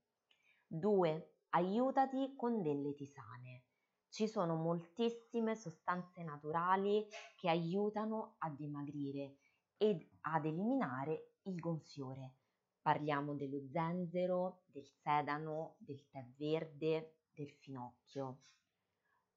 2. 0.66 1.32
Aiutati 1.50 2.34
con 2.36 2.62
delle 2.62 2.94
tisane. 2.94 3.64
Ci 4.08 4.28
sono 4.28 4.54
moltissime 4.54 5.54
sostanze 5.54 6.22
naturali 6.22 7.06
che 7.36 7.48
aiutano 7.48 8.36
a 8.38 8.50
dimagrire 8.50 9.36
ed 9.76 10.06
ad 10.22 10.46
eliminare 10.46 11.32
il 11.42 11.56
gonfiore. 11.56 12.36
Parliamo 12.80 13.34
dello 13.34 13.66
zenzero, 13.70 14.62
del 14.66 14.86
sedano, 14.86 15.76
del 15.78 16.08
tè 16.08 16.24
verde, 16.36 17.16
del 17.34 17.50
finocchio. 17.50 18.38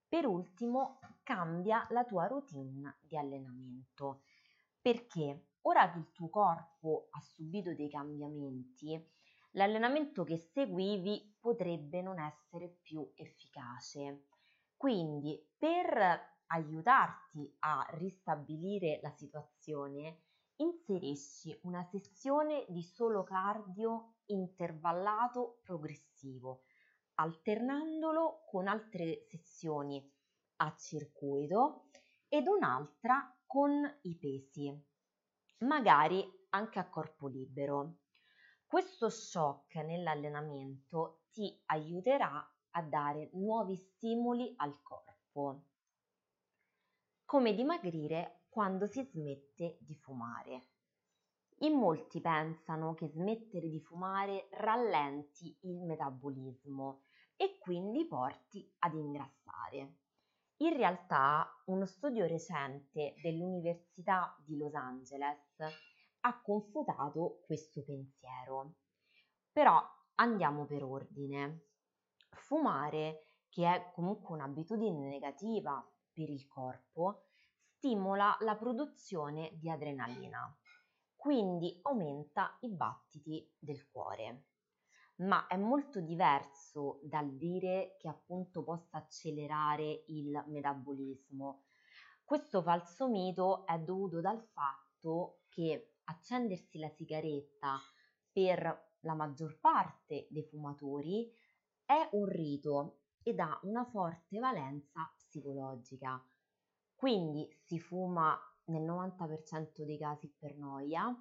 Per 0.07 0.25
ultimo, 0.25 0.99
cambia 1.23 1.85
la 1.89 2.05
tua 2.05 2.27
routine 2.27 2.97
di 3.01 3.17
allenamento 3.17 4.21
perché 4.81 5.50
ora 5.63 5.91
che 5.91 5.99
il 5.99 6.11
tuo 6.11 6.29
corpo 6.29 7.07
ha 7.11 7.19
subito 7.21 7.73
dei 7.73 7.89
cambiamenti, 7.89 8.99
l'allenamento 9.51 10.23
che 10.23 10.37
seguivi 10.37 11.37
potrebbe 11.39 12.01
non 12.01 12.19
essere 12.19 12.77
più 12.81 13.11
efficace. 13.15 14.25
Quindi, 14.75 15.39
per 15.57 16.29
aiutarti 16.47 17.55
a 17.59 17.85
ristabilire 17.91 18.99
la 19.01 19.11
situazione, 19.11 20.23
inserisci 20.57 21.57
una 21.63 21.83
sessione 21.83 22.65
di 22.67 22.83
solo 22.83 23.23
cardio 23.23 24.15
intervallato 24.25 25.59
progressivo, 25.63 26.63
alternandolo 27.15 28.43
con 28.45 28.67
altre 28.67 29.25
sessioni 29.27 30.03
a 30.57 30.75
circuito 30.77 31.87
ed 32.27 32.47
un'altra 32.47 33.35
con 33.45 33.71
i 34.03 34.17
pesi, 34.17 34.90
magari 35.61 36.23
anche 36.49 36.79
a 36.79 36.89
corpo 36.89 37.27
libero. 37.27 37.97
Questo 38.65 39.09
shock 39.09 39.75
nell'allenamento 39.75 41.23
ti 41.31 41.61
aiuterà 41.65 42.45
a 42.71 42.81
dare 42.81 43.29
nuovi 43.33 43.75
stimoli 43.75 44.53
al 44.57 44.81
corpo. 44.81 45.65
Come 47.25 47.53
dimagrire 47.53 48.45
quando 48.49 48.85
si 48.87 49.03
smette 49.03 49.77
di 49.81 49.95
fumare. 49.95 50.67
In 51.59 51.77
molti 51.77 52.21
pensano 52.21 52.93
che 52.93 53.07
smettere 53.07 53.69
di 53.69 53.79
fumare 53.79 54.47
rallenti 54.51 55.55
il 55.61 55.79
metabolismo 55.83 57.03
e 57.35 57.57
quindi 57.59 58.05
porti 58.05 58.73
ad 58.79 58.93
ingrassare. 58.95 60.00
In 60.61 60.75
realtà 60.77 61.49
uno 61.65 61.87
studio 61.87 62.27
recente 62.27 63.15
dell'Università 63.23 64.37
di 64.45 64.57
Los 64.57 64.75
Angeles 64.75 65.57
ha 66.19 66.41
confutato 66.43 67.41
questo 67.47 67.83
pensiero. 67.83 68.75
Però 69.51 69.81
andiamo 70.15 70.67
per 70.67 70.83
ordine. 70.83 71.69
Fumare, 72.29 73.29
che 73.49 73.73
è 73.73 73.91
comunque 73.91 74.35
un'abitudine 74.35 75.09
negativa 75.09 75.83
per 76.13 76.29
il 76.29 76.45
corpo, 76.47 77.29
stimola 77.77 78.37
la 78.41 78.55
produzione 78.55 79.57
di 79.59 79.67
adrenalina, 79.67 80.55
quindi 81.15 81.79
aumenta 81.81 82.55
i 82.59 82.69
battiti 82.69 83.51
del 83.57 83.89
cuore. 83.89 84.50
Ma 85.21 85.45
è 85.47 85.55
molto 85.55 85.99
diverso 85.99 86.99
dal 87.03 87.35
dire 87.35 87.95
che 87.99 88.07
appunto 88.07 88.63
possa 88.63 88.97
accelerare 88.97 90.05
il 90.07 90.43
metabolismo. 90.47 91.65
Questo 92.23 92.61
falso 92.61 93.07
mito 93.07 93.65
è 93.65 93.77
dovuto 93.79 94.19
dal 94.19 94.41
fatto 94.41 95.41
che 95.49 95.97
accendersi 96.05 96.79
la 96.79 96.89
sigaretta 96.89 97.79
per 98.31 98.95
la 99.01 99.13
maggior 99.13 99.59
parte 99.59 100.27
dei 100.29 100.43
fumatori 100.43 101.31
è 101.85 102.09
un 102.13 102.25
rito 102.25 103.01
ed 103.21 103.39
ha 103.39 103.59
una 103.63 103.85
forte 103.85 104.39
valenza 104.39 105.11
psicologica. 105.17 106.23
Quindi 106.95 107.47
si 107.63 107.79
fuma 107.79 108.39
nel 108.65 108.83
90% 108.83 109.83
dei 109.83 109.97
casi 109.97 110.33
per 110.37 110.55
noia, 110.57 111.13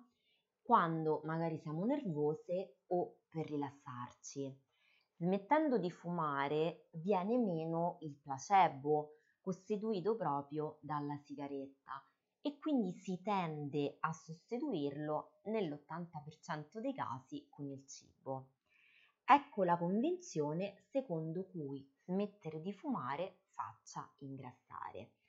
quando 0.62 1.20
magari 1.24 1.58
siamo 1.58 1.84
nervose 1.84 2.78
o 2.88 3.18
per 3.28 3.46
rilassarci. 3.46 4.58
Smettendo 5.16 5.78
di 5.78 5.90
fumare 5.90 6.86
viene 6.92 7.36
meno 7.36 7.98
il 8.00 8.16
placebo, 8.16 9.16
costituito 9.40 10.16
proprio 10.16 10.78
dalla 10.80 11.16
sigaretta, 11.18 12.02
e 12.42 12.58
quindi 12.58 12.92
si 12.92 13.20
tende 13.20 13.96
a 14.00 14.12
sostituirlo 14.12 15.40
nell'80% 15.44 16.78
dei 16.78 16.94
casi 16.94 17.46
con 17.50 17.68
il 17.68 17.86
cibo. 17.86 18.48
Ecco 19.24 19.62
la 19.62 19.76
convinzione 19.76 20.82
secondo 20.90 21.44
cui 21.44 21.86
smettere 22.04 22.60
di 22.60 22.72
fumare 22.72 23.40
faccia 23.52 24.10
ingrassare. 24.18 25.19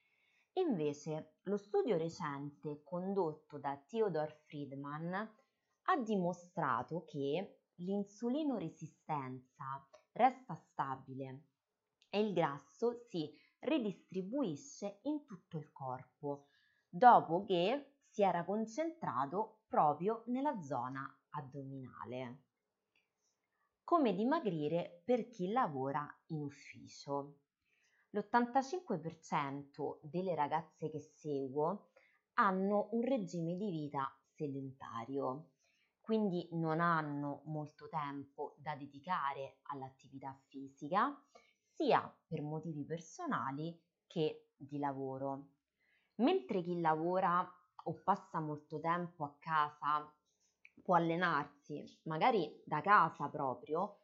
Invece 0.53 1.35
lo 1.43 1.55
studio 1.55 1.97
recente 1.97 2.81
condotto 2.83 3.57
da 3.57 3.81
Theodore 3.87 4.41
Friedman 4.45 5.13
ha 5.13 5.97
dimostrato 5.97 7.05
che 7.05 7.61
l'insulinoresistenza 7.75 9.87
resta 10.11 10.55
stabile 10.55 11.45
e 12.09 12.19
il 12.19 12.33
grasso 12.33 13.05
si 13.07 13.33
ridistribuisce 13.59 14.99
in 15.03 15.25
tutto 15.25 15.57
il 15.57 15.71
corpo 15.71 16.47
dopo 16.89 17.43
che 17.43 17.99
si 18.09 18.21
era 18.21 18.43
concentrato 18.43 19.61
proprio 19.67 20.23
nella 20.27 20.61
zona 20.61 21.09
addominale. 21.29 22.43
Come 23.85 24.13
dimagrire 24.13 25.01
per 25.05 25.29
chi 25.29 25.49
lavora 25.49 26.05
in 26.27 26.41
ufficio. 26.41 27.37
L'85% 28.11 29.99
delle 30.01 30.35
ragazze 30.35 30.89
che 30.89 30.99
seguo 30.99 31.91
hanno 32.33 32.89
un 32.91 33.01
regime 33.03 33.55
di 33.55 33.69
vita 33.69 34.13
sedentario, 34.35 35.51
quindi 36.01 36.49
non 36.51 36.81
hanno 36.81 37.41
molto 37.45 37.87
tempo 37.87 38.55
da 38.57 38.75
dedicare 38.75 39.59
all'attività 39.63 40.37
fisica, 40.47 41.17
sia 41.63 42.01
per 42.27 42.41
motivi 42.41 42.83
personali 42.85 43.79
che 44.07 44.49
di 44.57 44.77
lavoro. 44.77 45.51
Mentre 46.15 46.61
chi 46.61 46.79
lavora 46.81 47.49
o 47.83 48.01
passa 48.03 48.39
molto 48.39 48.79
tempo 48.79 49.23
a 49.23 49.37
casa 49.39 50.13
può 50.81 50.95
allenarsi, 50.95 51.83
magari 52.03 52.61
da 52.65 52.81
casa 52.81 53.29
proprio, 53.29 53.99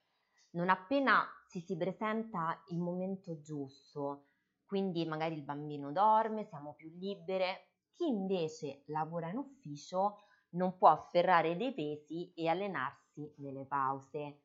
non 0.51 0.69
appena 0.69 1.25
si 1.47 1.61
si 1.61 1.77
presenta 1.77 2.61
il 2.67 2.77
momento 2.79 3.39
giusto, 3.41 4.27
quindi 4.65 5.05
magari 5.05 5.35
il 5.35 5.43
bambino 5.43 5.91
dorme, 5.91 6.45
siamo 6.45 6.73
più 6.75 6.89
libere, 6.89 7.69
chi 7.93 8.05
invece 8.07 8.83
lavora 8.87 9.29
in 9.29 9.37
ufficio 9.37 10.17
non 10.51 10.77
può 10.77 10.89
afferrare 10.89 11.55
dei 11.55 11.73
pesi 11.73 12.31
e 12.33 12.47
allenarsi 12.47 13.33
nelle 13.37 13.65
pause. 13.65 14.41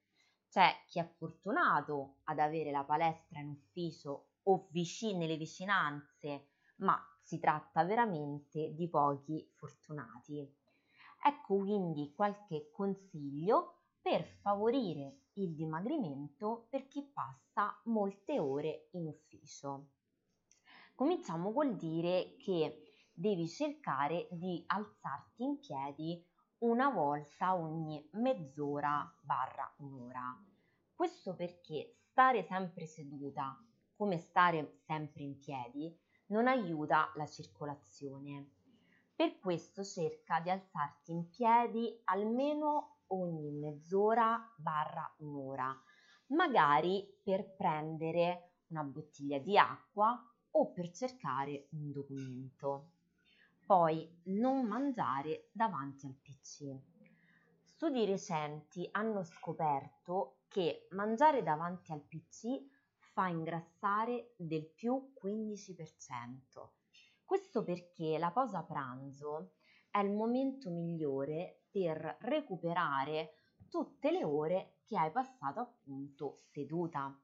C'è 0.48 0.84
chi 0.86 1.00
è 1.00 1.12
fortunato 1.16 2.18
ad 2.24 2.38
avere 2.38 2.70
la 2.70 2.84
palestra 2.84 3.40
in 3.40 3.48
ufficio 3.48 4.28
o 4.44 4.68
vicino 4.70 5.18
nelle 5.18 5.36
vicinanze, 5.36 6.50
ma 6.76 6.98
si 7.22 7.38
tratta 7.38 7.84
veramente 7.84 8.72
di 8.74 8.88
pochi 8.88 9.50
fortunati. 9.56 10.38
Ecco 11.24 11.56
quindi 11.56 12.12
qualche 12.14 12.70
consiglio 12.72 13.81
per 14.02 14.26
favorire 14.40 15.20
il 15.34 15.54
dimagrimento 15.54 16.66
per 16.68 16.88
chi 16.88 17.02
passa 17.04 17.80
molte 17.84 18.38
ore 18.40 18.88
in 18.92 19.06
ufficio. 19.06 19.90
Cominciamo 20.94 21.52
col 21.52 21.76
dire 21.76 22.34
che 22.36 22.94
devi 23.12 23.48
cercare 23.48 24.26
di 24.32 24.62
alzarti 24.66 25.44
in 25.44 25.58
piedi 25.60 26.22
una 26.58 26.90
volta 26.90 27.54
ogni 27.54 28.08
mezz'ora 28.12 29.10
barra 29.22 29.72
un'ora. 29.78 30.36
Questo 30.94 31.34
perché 31.34 31.96
stare 32.10 32.44
sempre 32.44 32.86
seduta, 32.86 33.56
come 33.96 34.18
stare 34.18 34.80
sempre 34.84 35.22
in 35.22 35.38
piedi, 35.38 35.96
non 36.26 36.46
aiuta 36.46 37.12
la 37.16 37.26
circolazione. 37.26 38.50
Per 39.14 39.38
questo 39.38 39.84
cerca 39.84 40.40
di 40.40 40.50
alzarti 40.50 41.12
in 41.12 41.28
piedi 41.28 42.00
almeno 42.04 43.01
ogni 43.12 43.50
mezz'ora 43.50 44.52
barra 44.56 45.14
un'ora, 45.18 45.74
magari 46.28 47.06
per 47.22 47.54
prendere 47.54 48.54
una 48.68 48.82
bottiglia 48.82 49.38
di 49.38 49.56
acqua 49.58 50.18
o 50.52 50.70
per 50.72 50.90
cercare 50.90 51.68
un 51.72 51.90
documento. 51.90 52.90
Poi 53.64 54.20
non 54.24 54.66
mangiare 54.66 55.48
davanti 55.52 56.06
al 56.06 56.14
PC. 56.14 56.76
Studi 57.62 58.04
recenti 58.04 58.88
hanno 58.92 59.22
scoperto 59.22 60.42
che 60.48 60.86
mangiare 60.90 61.42
davanti 61.42 61.92
al 61.92 62.02
PC 62.02 62.60
fa 63.12 63.28
ingrassare 63.28 64.34
del 64.36 64.66
più 64.66 65.12
15%. 65.22 66.68
Questo 67.24 67.62
perché 67.62 68.18
la 68.18 68.30
pausa 68.30 68.62
pranzo 68.62 69.52
è 69.90 69.98
il 70.00 70.10
momento 70.10 70.70
migliore 70.70 71.61
per 71.72 72.18
recuperare 72.20 73.32
tutte 73.68 74.10
le 74.12 74.22
ore 74.22 74.80
che 74.84 74.98
hai 74.98 75.10
passato 75.10 75.60
appunto 75.60 76.42
seduta. 76.50 77.18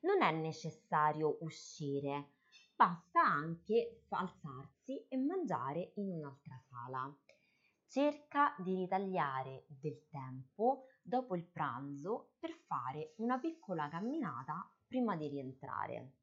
Non 0.00 0.20
è 0.20 0.32
necessario 0.32 1.38
uscire, 1.42 2.32
basta 2.74 3.22
anche 3.22 4.02
alzarsi 4.08 5.06
e 5.06 5.16
mangiare 5.16 5.92
in 5.96 6.10
un'altra 6.10 6.60
sala. 6.68 7.16
Cerca 7.86 8.54
di 8.58 8.74
ritagliare 8.74 9.66
del 9.68 10.08
tempo 10.08 10.86
dopo 11.00 11.36
il 11.36 11.46
pranzo 11.46 12.32
per 12.40 12.50
fare 12.66 13.14
una 13.18 13.38
piccola 13.38 13.88
camminata 13.88 14.68
prima 14.86 15.14
di 15.14 15.28
rientrare. 15.28 16.16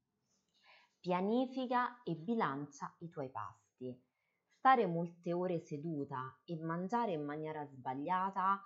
Pianifica 1.00 2.04
e 2.04 2.15
bilancia 2.15 2.94
i 3.00 3.10
tuoi 3.10 3.30
passi 3.30 4.08
Stare 4.60 4.88
molte 4.88 5.32
ore 5.32 5.62
seduta 5.62 6.38
e 6.43 6.58
mangiare 6.58 7.13
in 7.13 7.24
maniera 7.24 7.65
sbagliata 7.65 8.62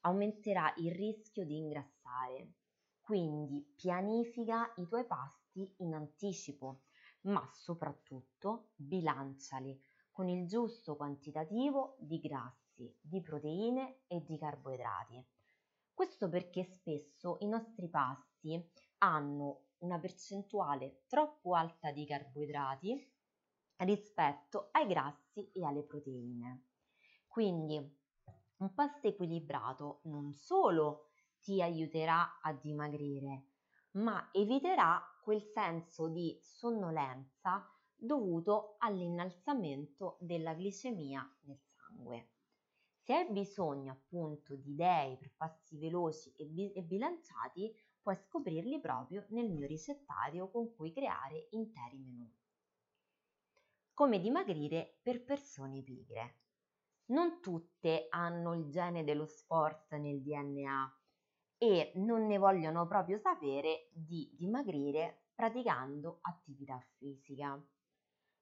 aumenterà 0.00 0.72
il 0.78 0.90
rischio 0.90 1.44
di 1.44 1.58
ingrassare. 1.58 2.54
Quindi 3.02 3.62
pianifica 3.76 4.72
i 4.76 4.86
tuoi 4.86 5.04
pasti 5.04 5.70
in 5.80 5.92
anticipo, 5.92 6.84
ma 7.24 7.46
soprattutto 7.52 8.70
bilanciali 8.76 9.78
con 10.10 10.30
il 10.30 10.46
giusto 10.46 10.96
quantitativo 10.96 11.96
di 11.98 12.18
grassi, 12.18 12.96
di 12.98 13.20
proteine 13.20 14.04
e 14.06 14.24
di 14.24 14.38
carboidrati. 14.38 15.22
Questo 15.92 16.30
perché 16.30 16.64
spesso 16.64 17.36
i 17.40 17.46
nostri 17.46 17.90
pasti 17.90 18.72
hanno 19.00 19.66
una 19.80 19.98
percentuale 19.98 21.02
troppo 21.06 21.54
alta 21.54 21.90
di 21.92 22.06
carboidrati 22.06 23.15
rispetto 23.78 24.68
ai 24.72 24.86
grassi 24.86 25.50
e 25.52 25.64
alle 25.64 25.84
proteine. 25.84 26.66
Quindi 27.26 27.76
un 28.58 28.74
pasto 28.74 29.06
equilibrato 29.08 30.00
non 30.04 30.32
solo 30.32 31.10
ti 31.40 31.60
aiuterà 31.62 32.40
a 32.40 32.52
dimagrire, 32.54 33.46
ma 33.92 34.30
eviterà 34.32 35.00
quel 35.22 35.42
senso 35.42 36.08
di 36.08 36.38
sonnolenza 36.40 37.68
dovuto 37.94 38.76
all'innalzamento 38.78 40.16
della 40.20 40.52
glicemia 40.54 41.38
nel 41.42 41.58
sangue. 41.60 42.30
Se 42.98 43.14
hai 43.14 43.30
bisogno 43.30 43.92
appunto 43.92 44.56
di 44.56 44.72
idee 44.72 45.16
per 45.18 45.34
passi 45.36 45.78
veloci 45.78 46.32
e, 46.36 46.46
bi- 46.46 46.72
e 46.72 46.82
bilanciati, 46.82 47.72
puoi 48.00 48.16
scoprirli 48.16 48.80
proprio 48.80 49.26
nel 49.30 49.50
mio 49.50 49.66
ricettario 49.66 50.50
con 50.50 50.74
cui 50.74 50.92
creare 50.92 51.48
interi 51.50 51.98
menù. 51.98 52.30
Come 53.96 54.20
dimagrire 54.20 54.98
per 55.02 55.24
persone 55.24 55.82
pigre. 55.82 56.40
Non 57.06 57.40
tutte 57.40 58.08
hanno 58.10 58.52
il 58.52 58.68
gene 58.68 59.04
dello 59.04 59.24
sport 59.24 59.94
nel 59.94 60.20
DNA 60.20 61.00
e 61.56 61.92
non 61.94 62.26
ne 62.26 62.36
vogliono 62.36 62.86
proprio 62.86 63.16
sapere 63.16 63.88
di 63.94 64.30
dimagrire 64.36 65.28
praticando 65.34 66.18
attività 66.20 66.78
fisica. 66.98 67.58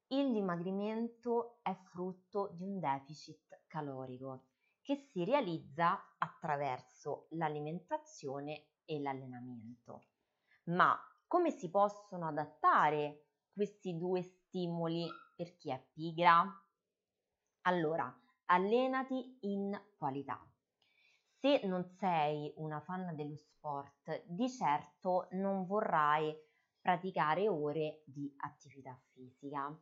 Il 0.09 0.33
dimagrimento 0.33 1.61
è 1.63 1.73
frutto 1.93 2.51
di 2.53 2.65
un 2.65 2.81
deficit 2.81 3.63
calorico 3.69 4.47
che 4.83 4.97
si 4.97 5.25
realizza 5.25 6.17
attraverso 6.19 7.29
l'alimentazione 7.31 8.71
e 8.85 8.99
l'allenamento. 8.99 10.07
Ma 10.65 10.99
come 11.29 11.53
si 11.53 11.71
possono 11.71 12.27
adattare 12.27 13.27
questi 13.53 13.97
due 13.97 14.21
stimoli 14.21 15.07
per 15.35 15.57
chi 15.57 15.71
è 15.71 15.85
pigra? 15.93 16.45
Allora, 17.63 18.15
allenati 18.47 19.39
in 19.41 19.79
qualità. 19.97 20.39
Se 21.39 21.61
non 21.65 21.85
sei 21.85 22.53
una 22.57 22.81
fan 22.81 23.15
dello 23.15 23.37
sport, 23.37 24.25
di 24.27 24.49
certo 24.49 25.29
non 25.33 25.67
vorrai 25.67 26.35
praticare 26.81 27.49
ore 27.49 28.03
di 28.07 28.33
attività 28.39 28.99
fisica. 29.13 29.75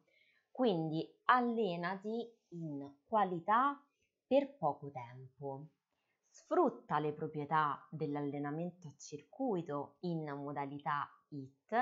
Quindi 0.50 1.06
allenati 1.24 2.30
in 2.50 2.96
qualità 3.06 3.80
per 4.26 4.56
poco 4.56 4.90
tempo. 4.90 5.68
Sfrutta 6.28 6.98
le 6.98 7.12
proprietà 7.12 7.86
dell'allenamento 7.90 8.88
a 8.88 8.94
circuito 8.96 9.96
in 10.00 10.32
modalità 10.34 11.08
HIT 11.28 11.72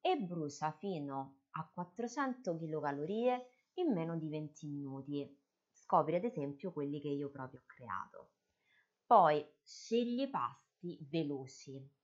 e 0.00 0.16
brucia 0.18 0.70
fino 0.72 1.37
a 1.58 1.68
400 1.74 2.56
kcal 2.56 3.04
in 3.74 3.92
meno 3.92 4.16
di 4.16 4.28
20 4.28 4.66
minuti. 4.68 5.38
Scopri 5.72 6.14
ad 6.14 6.24
esempio 6.24 6.72
quelli 6.72 7.00
che 7.00 7.08
io 7.08 7.30
proprio 7.30 7.60
ho 7.60 7.66
creato. 7.66 8.30
Poi 9.04 9.44
scegli 9.62 10.28
pasti 10.30 10.98
veloci. 11.10 11.96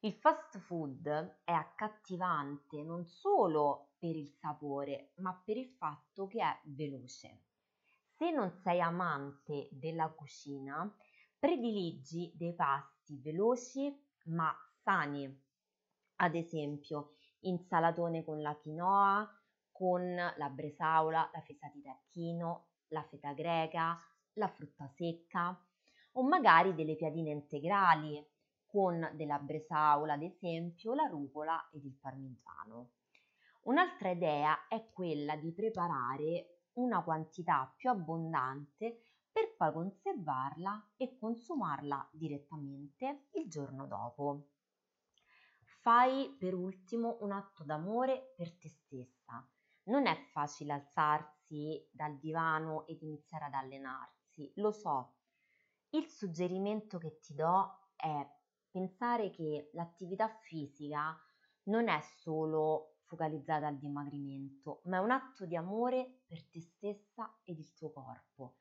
Il 0.00 0.14
fast 0.14 0.58
food 0.58 1.06
è 1.44 1.52
accattivante 1.52 2.82
non 2.82 3.06
solo 3.06 3.92
per 3.98 4.16
il 4.16 4.30
sapore, 4.38 5.12
ma 5.16 5.34
per 5.34 5.56
il 5.56 5.68
fatto 5.68 6.26
che 6.26 6.40
è 6.40 6.60
veloce. 6.64 7.42
Se 8.16 8.30
non 8.30 8.52
sei 8.62 8.80
amante 8.80 9.68
della 9.72 10.08
cucina, 10.08 10.94
prediligi 11.38 12.32
dei 12.34 12.54
pasti 12.54 13.18
veloci 13.18 13.94
ma 14.26 14.54
sani. 14.82 15.42
Ad 16.16 16.34
esempio, 16.34 17.16
insalatone 17.46 18.24
con 18.24 18.40
la 18.40 18.54
quinoa, 18.54 19.28
con 19.70 20.14
la 20.14 20.50
bresaola, 20.50 21.30
la 21.32 21.40
fesa 21.40 21.70
di 21.72 21.82
tacchino, 21.82 22.68
la 22.88 23.02
feta 23.02 23.32
greca, 23.32 23.98
la 24.34 24.48
frutta 24.48 24.88
secca 24.88 25.58
o 26.12 26.22
magari 26.22 26.74
delle 26.74 26.96
piadine 26.96 27.30
integrali 27.30 28.24
con 28.66 29.10
della 29.14 29.38
bresaola, 29.38 30.14
ad 30.14 30.22
esempio, 30.22 30.94
la 30.94 31.06
rucola 31.06 31.68
ed 31.72 31.84
il 31.84 31.96
parmigiano. 32.00 32.90
Un'altra 33.62 34.10
idea 34.10 34.66
è 34.68 34.90
quella 34.92 35.36
di 35.36 35.52
preparare 35.52 36.64
una 36.74 37.02
quantità 37.02 37.72
più 37.76 37.90
abbondante 37.90 39.00
per 39.30 39.54
poi 39.56 39.72
conservarla 39.72 40.90
e 40.96 41.16
consumarla 41.18 42.08
direttamente 42.12 43.26
il 43.32 43.48
giorno 43.48 43.86
dopo. 43.86 44.48
Fai 45.84 46.34
per 46.38 46.54
ultimo 46.54 47.18
un 47.20 47.32
atto 47.32 47.62
d'amore 47.62 48.32
per 48.34 48.56
te 48.56 48.70
stessa. 48.70 49.46
Non 49.82 50.06
è 50.06 50.16
facile 50.32 50.72
alzarsi 50.72 51.86
dal 51.92 52.18
divano 52.18 52.86
ed 52.86 53.02
iniziare 53.02 53.44
ad 53.44 53.52
allenarsi, 53.52 54.50
lo 54.54 54.70
so. 54.70 55.16
Il 55.90 56.08
suggerimento 56.08 56.96
che 56.96 57.18
ti 57.18 57.34
do 57.34 57.90
è 57.96 58.26
pensare 58.70 59.28
che 59.28 59.68
l'attività 59.74 60.26
fisica 60.26 61.14
non 61.64 61.88
è 61.88 62.00
solo 62.00 63.00
focalizzata 63.02 63.66
al 63.66 63.76
dimagrimento, 63.76 64.80
ma 64.84 64.96
è 64.96 65.00
un 65.00 65.10
atto 65.10 65.44
di 65.44 65.54
amore 65.54 66.22
per 66.24 66.48
te 66.48 66.62
stessa 66.62 67.40
ed 67.42 67.58
il 67.58 67.74
tuo 67.74 67.92
corpo. 67.92 68.60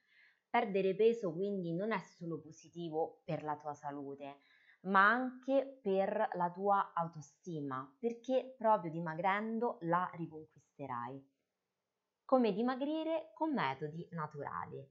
Perdere 0.50 0.94
peso 0.94 1.32
quindi 1.32 1.74
non 1.74 1.94
è 1.94 2.00
solo 2.00 2.42
positivo 2.42 3.22
per 3.24 3.44
la 3.44 3.56
tua 3.56 3.74
salute, 3.74 4.42
ma 4.84 5.10
anche 5.10 5.80
per 5.82 6.30
la 6.34 6.52
tua 6.52 6.94
autostima, 6.94 7.96
perché 8.00 8.56
proprio 8.58 8.92
dimagrendo 8.92 9.78
la 9.82 10.10
riconquisterai. 10.14 11.32
Come 12.26 12.54
dimagrire 12.54 13.32
con 13.34 13.54
metodi 13.54 14.08
naturali. 14.12 14.86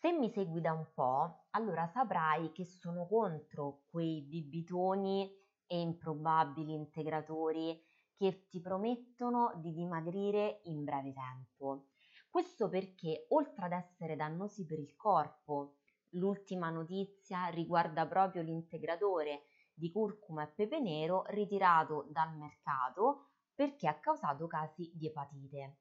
Se 0.00 0.12
mi 0.12 0.30
segui 0.30 0.60
da 0.60 0.72
un 0.72 0.90
po', 0.94 1.46
allora 1.50 1.86
saprai 1.86 2.52
che 2.52 2.64
sono 2.64 3.06
contro 3.06 3.82
quei 3.90 4.22
bibitoni 4.22 5.30
e 5.66 5.80
improbabili 5.80 6.72
integratori 6.72 7.78
che 8.14 8.48
ti 8.48 8.60
promettono 8.60 9.52
di 9.56 9.72
dimagrire 9.72 10.60
in 10.64 10.84
breve 10.84 11.12
tempo. 11.12 11.88
Questo 12.28 12.68
perché 12.68 13.26
oltre 13.30 13.64
ad 13.64 13.72
essere 13.72 14.16
dannosi 14.16 14.64
per 14.64 14.78
il 14.78 14.94
corpo 14.96 15.79
L'ultima 16.14 16.70
notizia 16.70 17.46
riguarda 17.46 18.06
proprio 18.06 18.42
l'integratore 18.42 19.44
di 19.72 19.90
curcuma 19.92 20.42
e 20.44 20.48
pepe 20.48 20.80
nero 20.80 21.24
ritirato 21.28 22.06
dal 22.10 22.36
mercato 22.36 23.30
perché 23.54 23.86
ha 23.88 23.98
causato 24.00 24.46
casi 24.46 24.90
di 24.94 25.06
epatite 25.06 25.78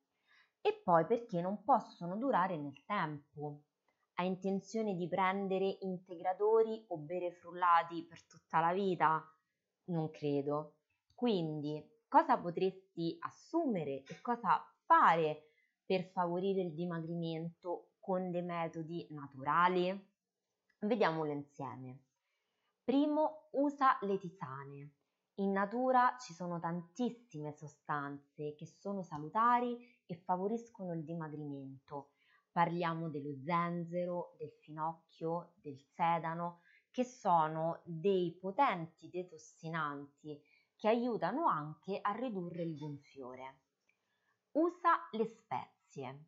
e 0.62 0.82
poi 0.84 1.06
perché 1.06 1.42
non 1.42 1.64
possono 1.64 2.18
durare 2.18 2.58
nel 2.58 2.84
tempo. 2.86 3.64
Hai 4.16 4.28
intenzione 4.28 4.96
di 4.96 5.08
prendere 5.08 5.78
integratori 5.82 6.84
o 6.90 6.98
bere 6.98 7.32
frullati 7.32 8.06
per 8.06 8.26
tutta 8.26 8.60
la 8.60 8.74
vita? 8.74 9.24
Non 9.86 10.12
credo. 10.12 10.76
Quindi, 11.16 11.82
cosa 12.08 12.38
potresti 12.38 13.18
assumere 13.20 14.04
e 14.04 14.20
cosa 14.22 14.62
fare 14.86 15.52
per 15.86 16.04
favorire 16.12 16.62
il 16.62 16.74
dimagrimento 16.74 17.94
con 18.00 18.30
dei 18.32 18.44
metodi 18.44 19.08
naturali? 19.12 20.09
Vediamolo 20.82 21.34
insieme. 21.34 22.06
Primo, 22.86 23.50
usa 23.52 23.98
le 24.04 24.18
tisane. 24.18 24.94
In 25.36 25.52
natura 25.52 26.16
ci 26.18 26.34
sono 26.34 26.58
tantissime 26.58 27.52
sostanze 27.52 28.56
che 28.56 28.66
sono 28.66 29.04
salutari 29.04 29.78
e 30.06 30.16
favoriscono 30.16 30.94
il 30.94 31.04
dimagrimento. 31.04 32.12
Parliamo 32.50 33.10
dello 33.10 33.38
zenzero, 33.44 34.36
del 34.38 34.52
finocchio, 34.52 35.52
del 35.56 35.78
sedano, 35.82 36.62
che 36.92 37.04
sono 37.04 37.82
dei 37.84 38.38
potenti 38.40 39.10
detossinanti 39.10 40.42
che 40.78 40.88
aiutano 40.88 41.46
anche 41.46 42.00
a 42.02 42.14
ridurre 42.14 42.64
il 42.64 42.78
gonfiore. 42.78 43.64
Usa 44.52 45.10
le 45.12 45.26
spezie 45.26 46.26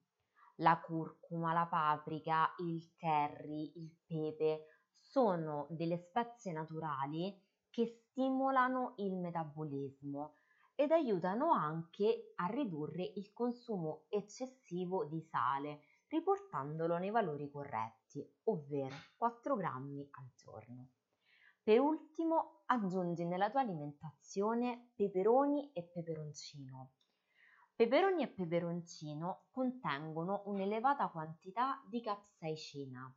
la 0.61 0.79
curcuma, 0.79 1.53
la 1.53 1.65
paprika, 1.65 2.53
il 2.59 2.93
curry, 2.97 3.71
il 3.75 3.95
pepe 4.05 4.65
sono 4.99 5.67
delle 5.69 5.97
spezie 5.97 6.51
naturali 6.51 7.35
che 7.69 7.85
stimolano 7.85 8.93
il 8.97 9.15
metabolismo 9.17 10.35
ed 10.75 10.91
aiutano 10.91 11.51
anche 11.51 12.33
a 12.35 12.45
ridurre 12.45 13.03
il 13.15 13.33
consumo 13.33 14.05
eccessivo 14.09 15.05
di 15.05 15.21
sale, 15.21 15.81
riportandolo 16.07 16.97
nei 16.97 17.11
valori 17.11 17.49
corretti, 17.49 18.25
ovvero 18.45 18.95
4 19.17 19.55
grammi 19.55 20.07
al 20.11 20.29
giorno. 20.35 20.89
Per 21.63 21.79
ultimo, 21.79 22.63
aggiungi 22.65 23.25
nella 23.25 23.49
tua 23.49 23.61
alimentazione 23.61 24.91
peperoni 24.95 25.71
e 25.73 25.83
peperoncino. 25.83 26.91
Peperoni 27.81 28.21
e 28.21 28.27
peperoncino 28.27 29.45
contengono 29.49 30.43
un'elevata 30.45 31.07
quantità 31.09 31.83
di 31.89 31.99
capsaicina, 31.99 33.11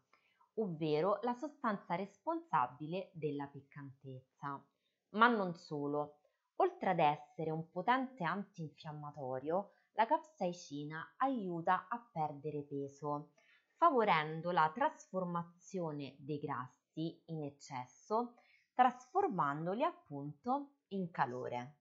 ovvero 0.54 1.18
la 1.20 1.34
sostanza 1.34 1.96
responsabile 1.96 3.10
della 3.12 3.46
piccantezza. 3.46 4.66
Ma 5.10 5.28
non 5.28 5.52
solo. 5.54 6.20
Oltre 6.56 6.88
ad 6.88 6.98
essere 6.98 7.50
un 7.50 7.68
potente 7.68 8.24
antinfiammatorio, 8.24 9.72
la 9.92 10.06
capsaicina 10.06 11.16
aiuta 11.18 11.86
a 11.86 12.02
perdere 12.10 12.62
peso, 12.62 13.32
favorendo 13.76 14.50
la 14.50 14.72
trasformazione 14.74 16.16
dei 16.20 16.38
grassi 16.38 17.22
in 17.26 17.42
eccesso, 17.42 18.36
trasformandoli 18.72 19.82
appunto 19.82 20.76
in 20.88 21.10
calore. 21.10 21.80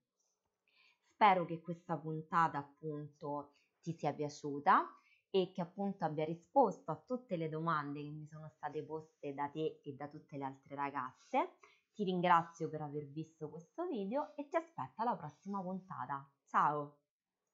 Spero 1.24 1.46
che 1.46 1.62
questa 1.62 1.98
puntata 1.98 2.58
appunto 2.58 3.54
ti 3.80 3.94
sia 3.94 4.14
piaciuta 4.14 4.86
e 5.30 5.54
che 5.54 5.62
appunto 5.62 6.04
abbia 6.04 6.26
risposto 6.26 6.92
a 6.92 6.98
tutte 6.98 7.38
le 7.38 7.48
domande 7.48 8.04
che 8.04 8.10
mi 8.10 8.28
sono 8.28 8.50
state 8.50 8.84
poste 8.84 9.34
da 9.34 9.48
te 9.48 9.80
e 9.86 9.94
da 9.94 10.10
tutte 10.10 10.36
le 10.36 10.44
altre 10.44 10.76
ragazze. 10.76 11.60
Ti 11.94 12.04
ringrazio 12.04 12.68
per 12.68 12.82
aver 12.82 13.08
visto 13.08 13.50
questo 13.50 13.88
video 13.88 14.36
e 14.36 14.50
ti 14.50 14.58
aspetto 14.58 15.02
alla 15.02 15.16
prossima 15.16 15.62
puntata. 15.62 16.30
Ciao! 16.46 17.03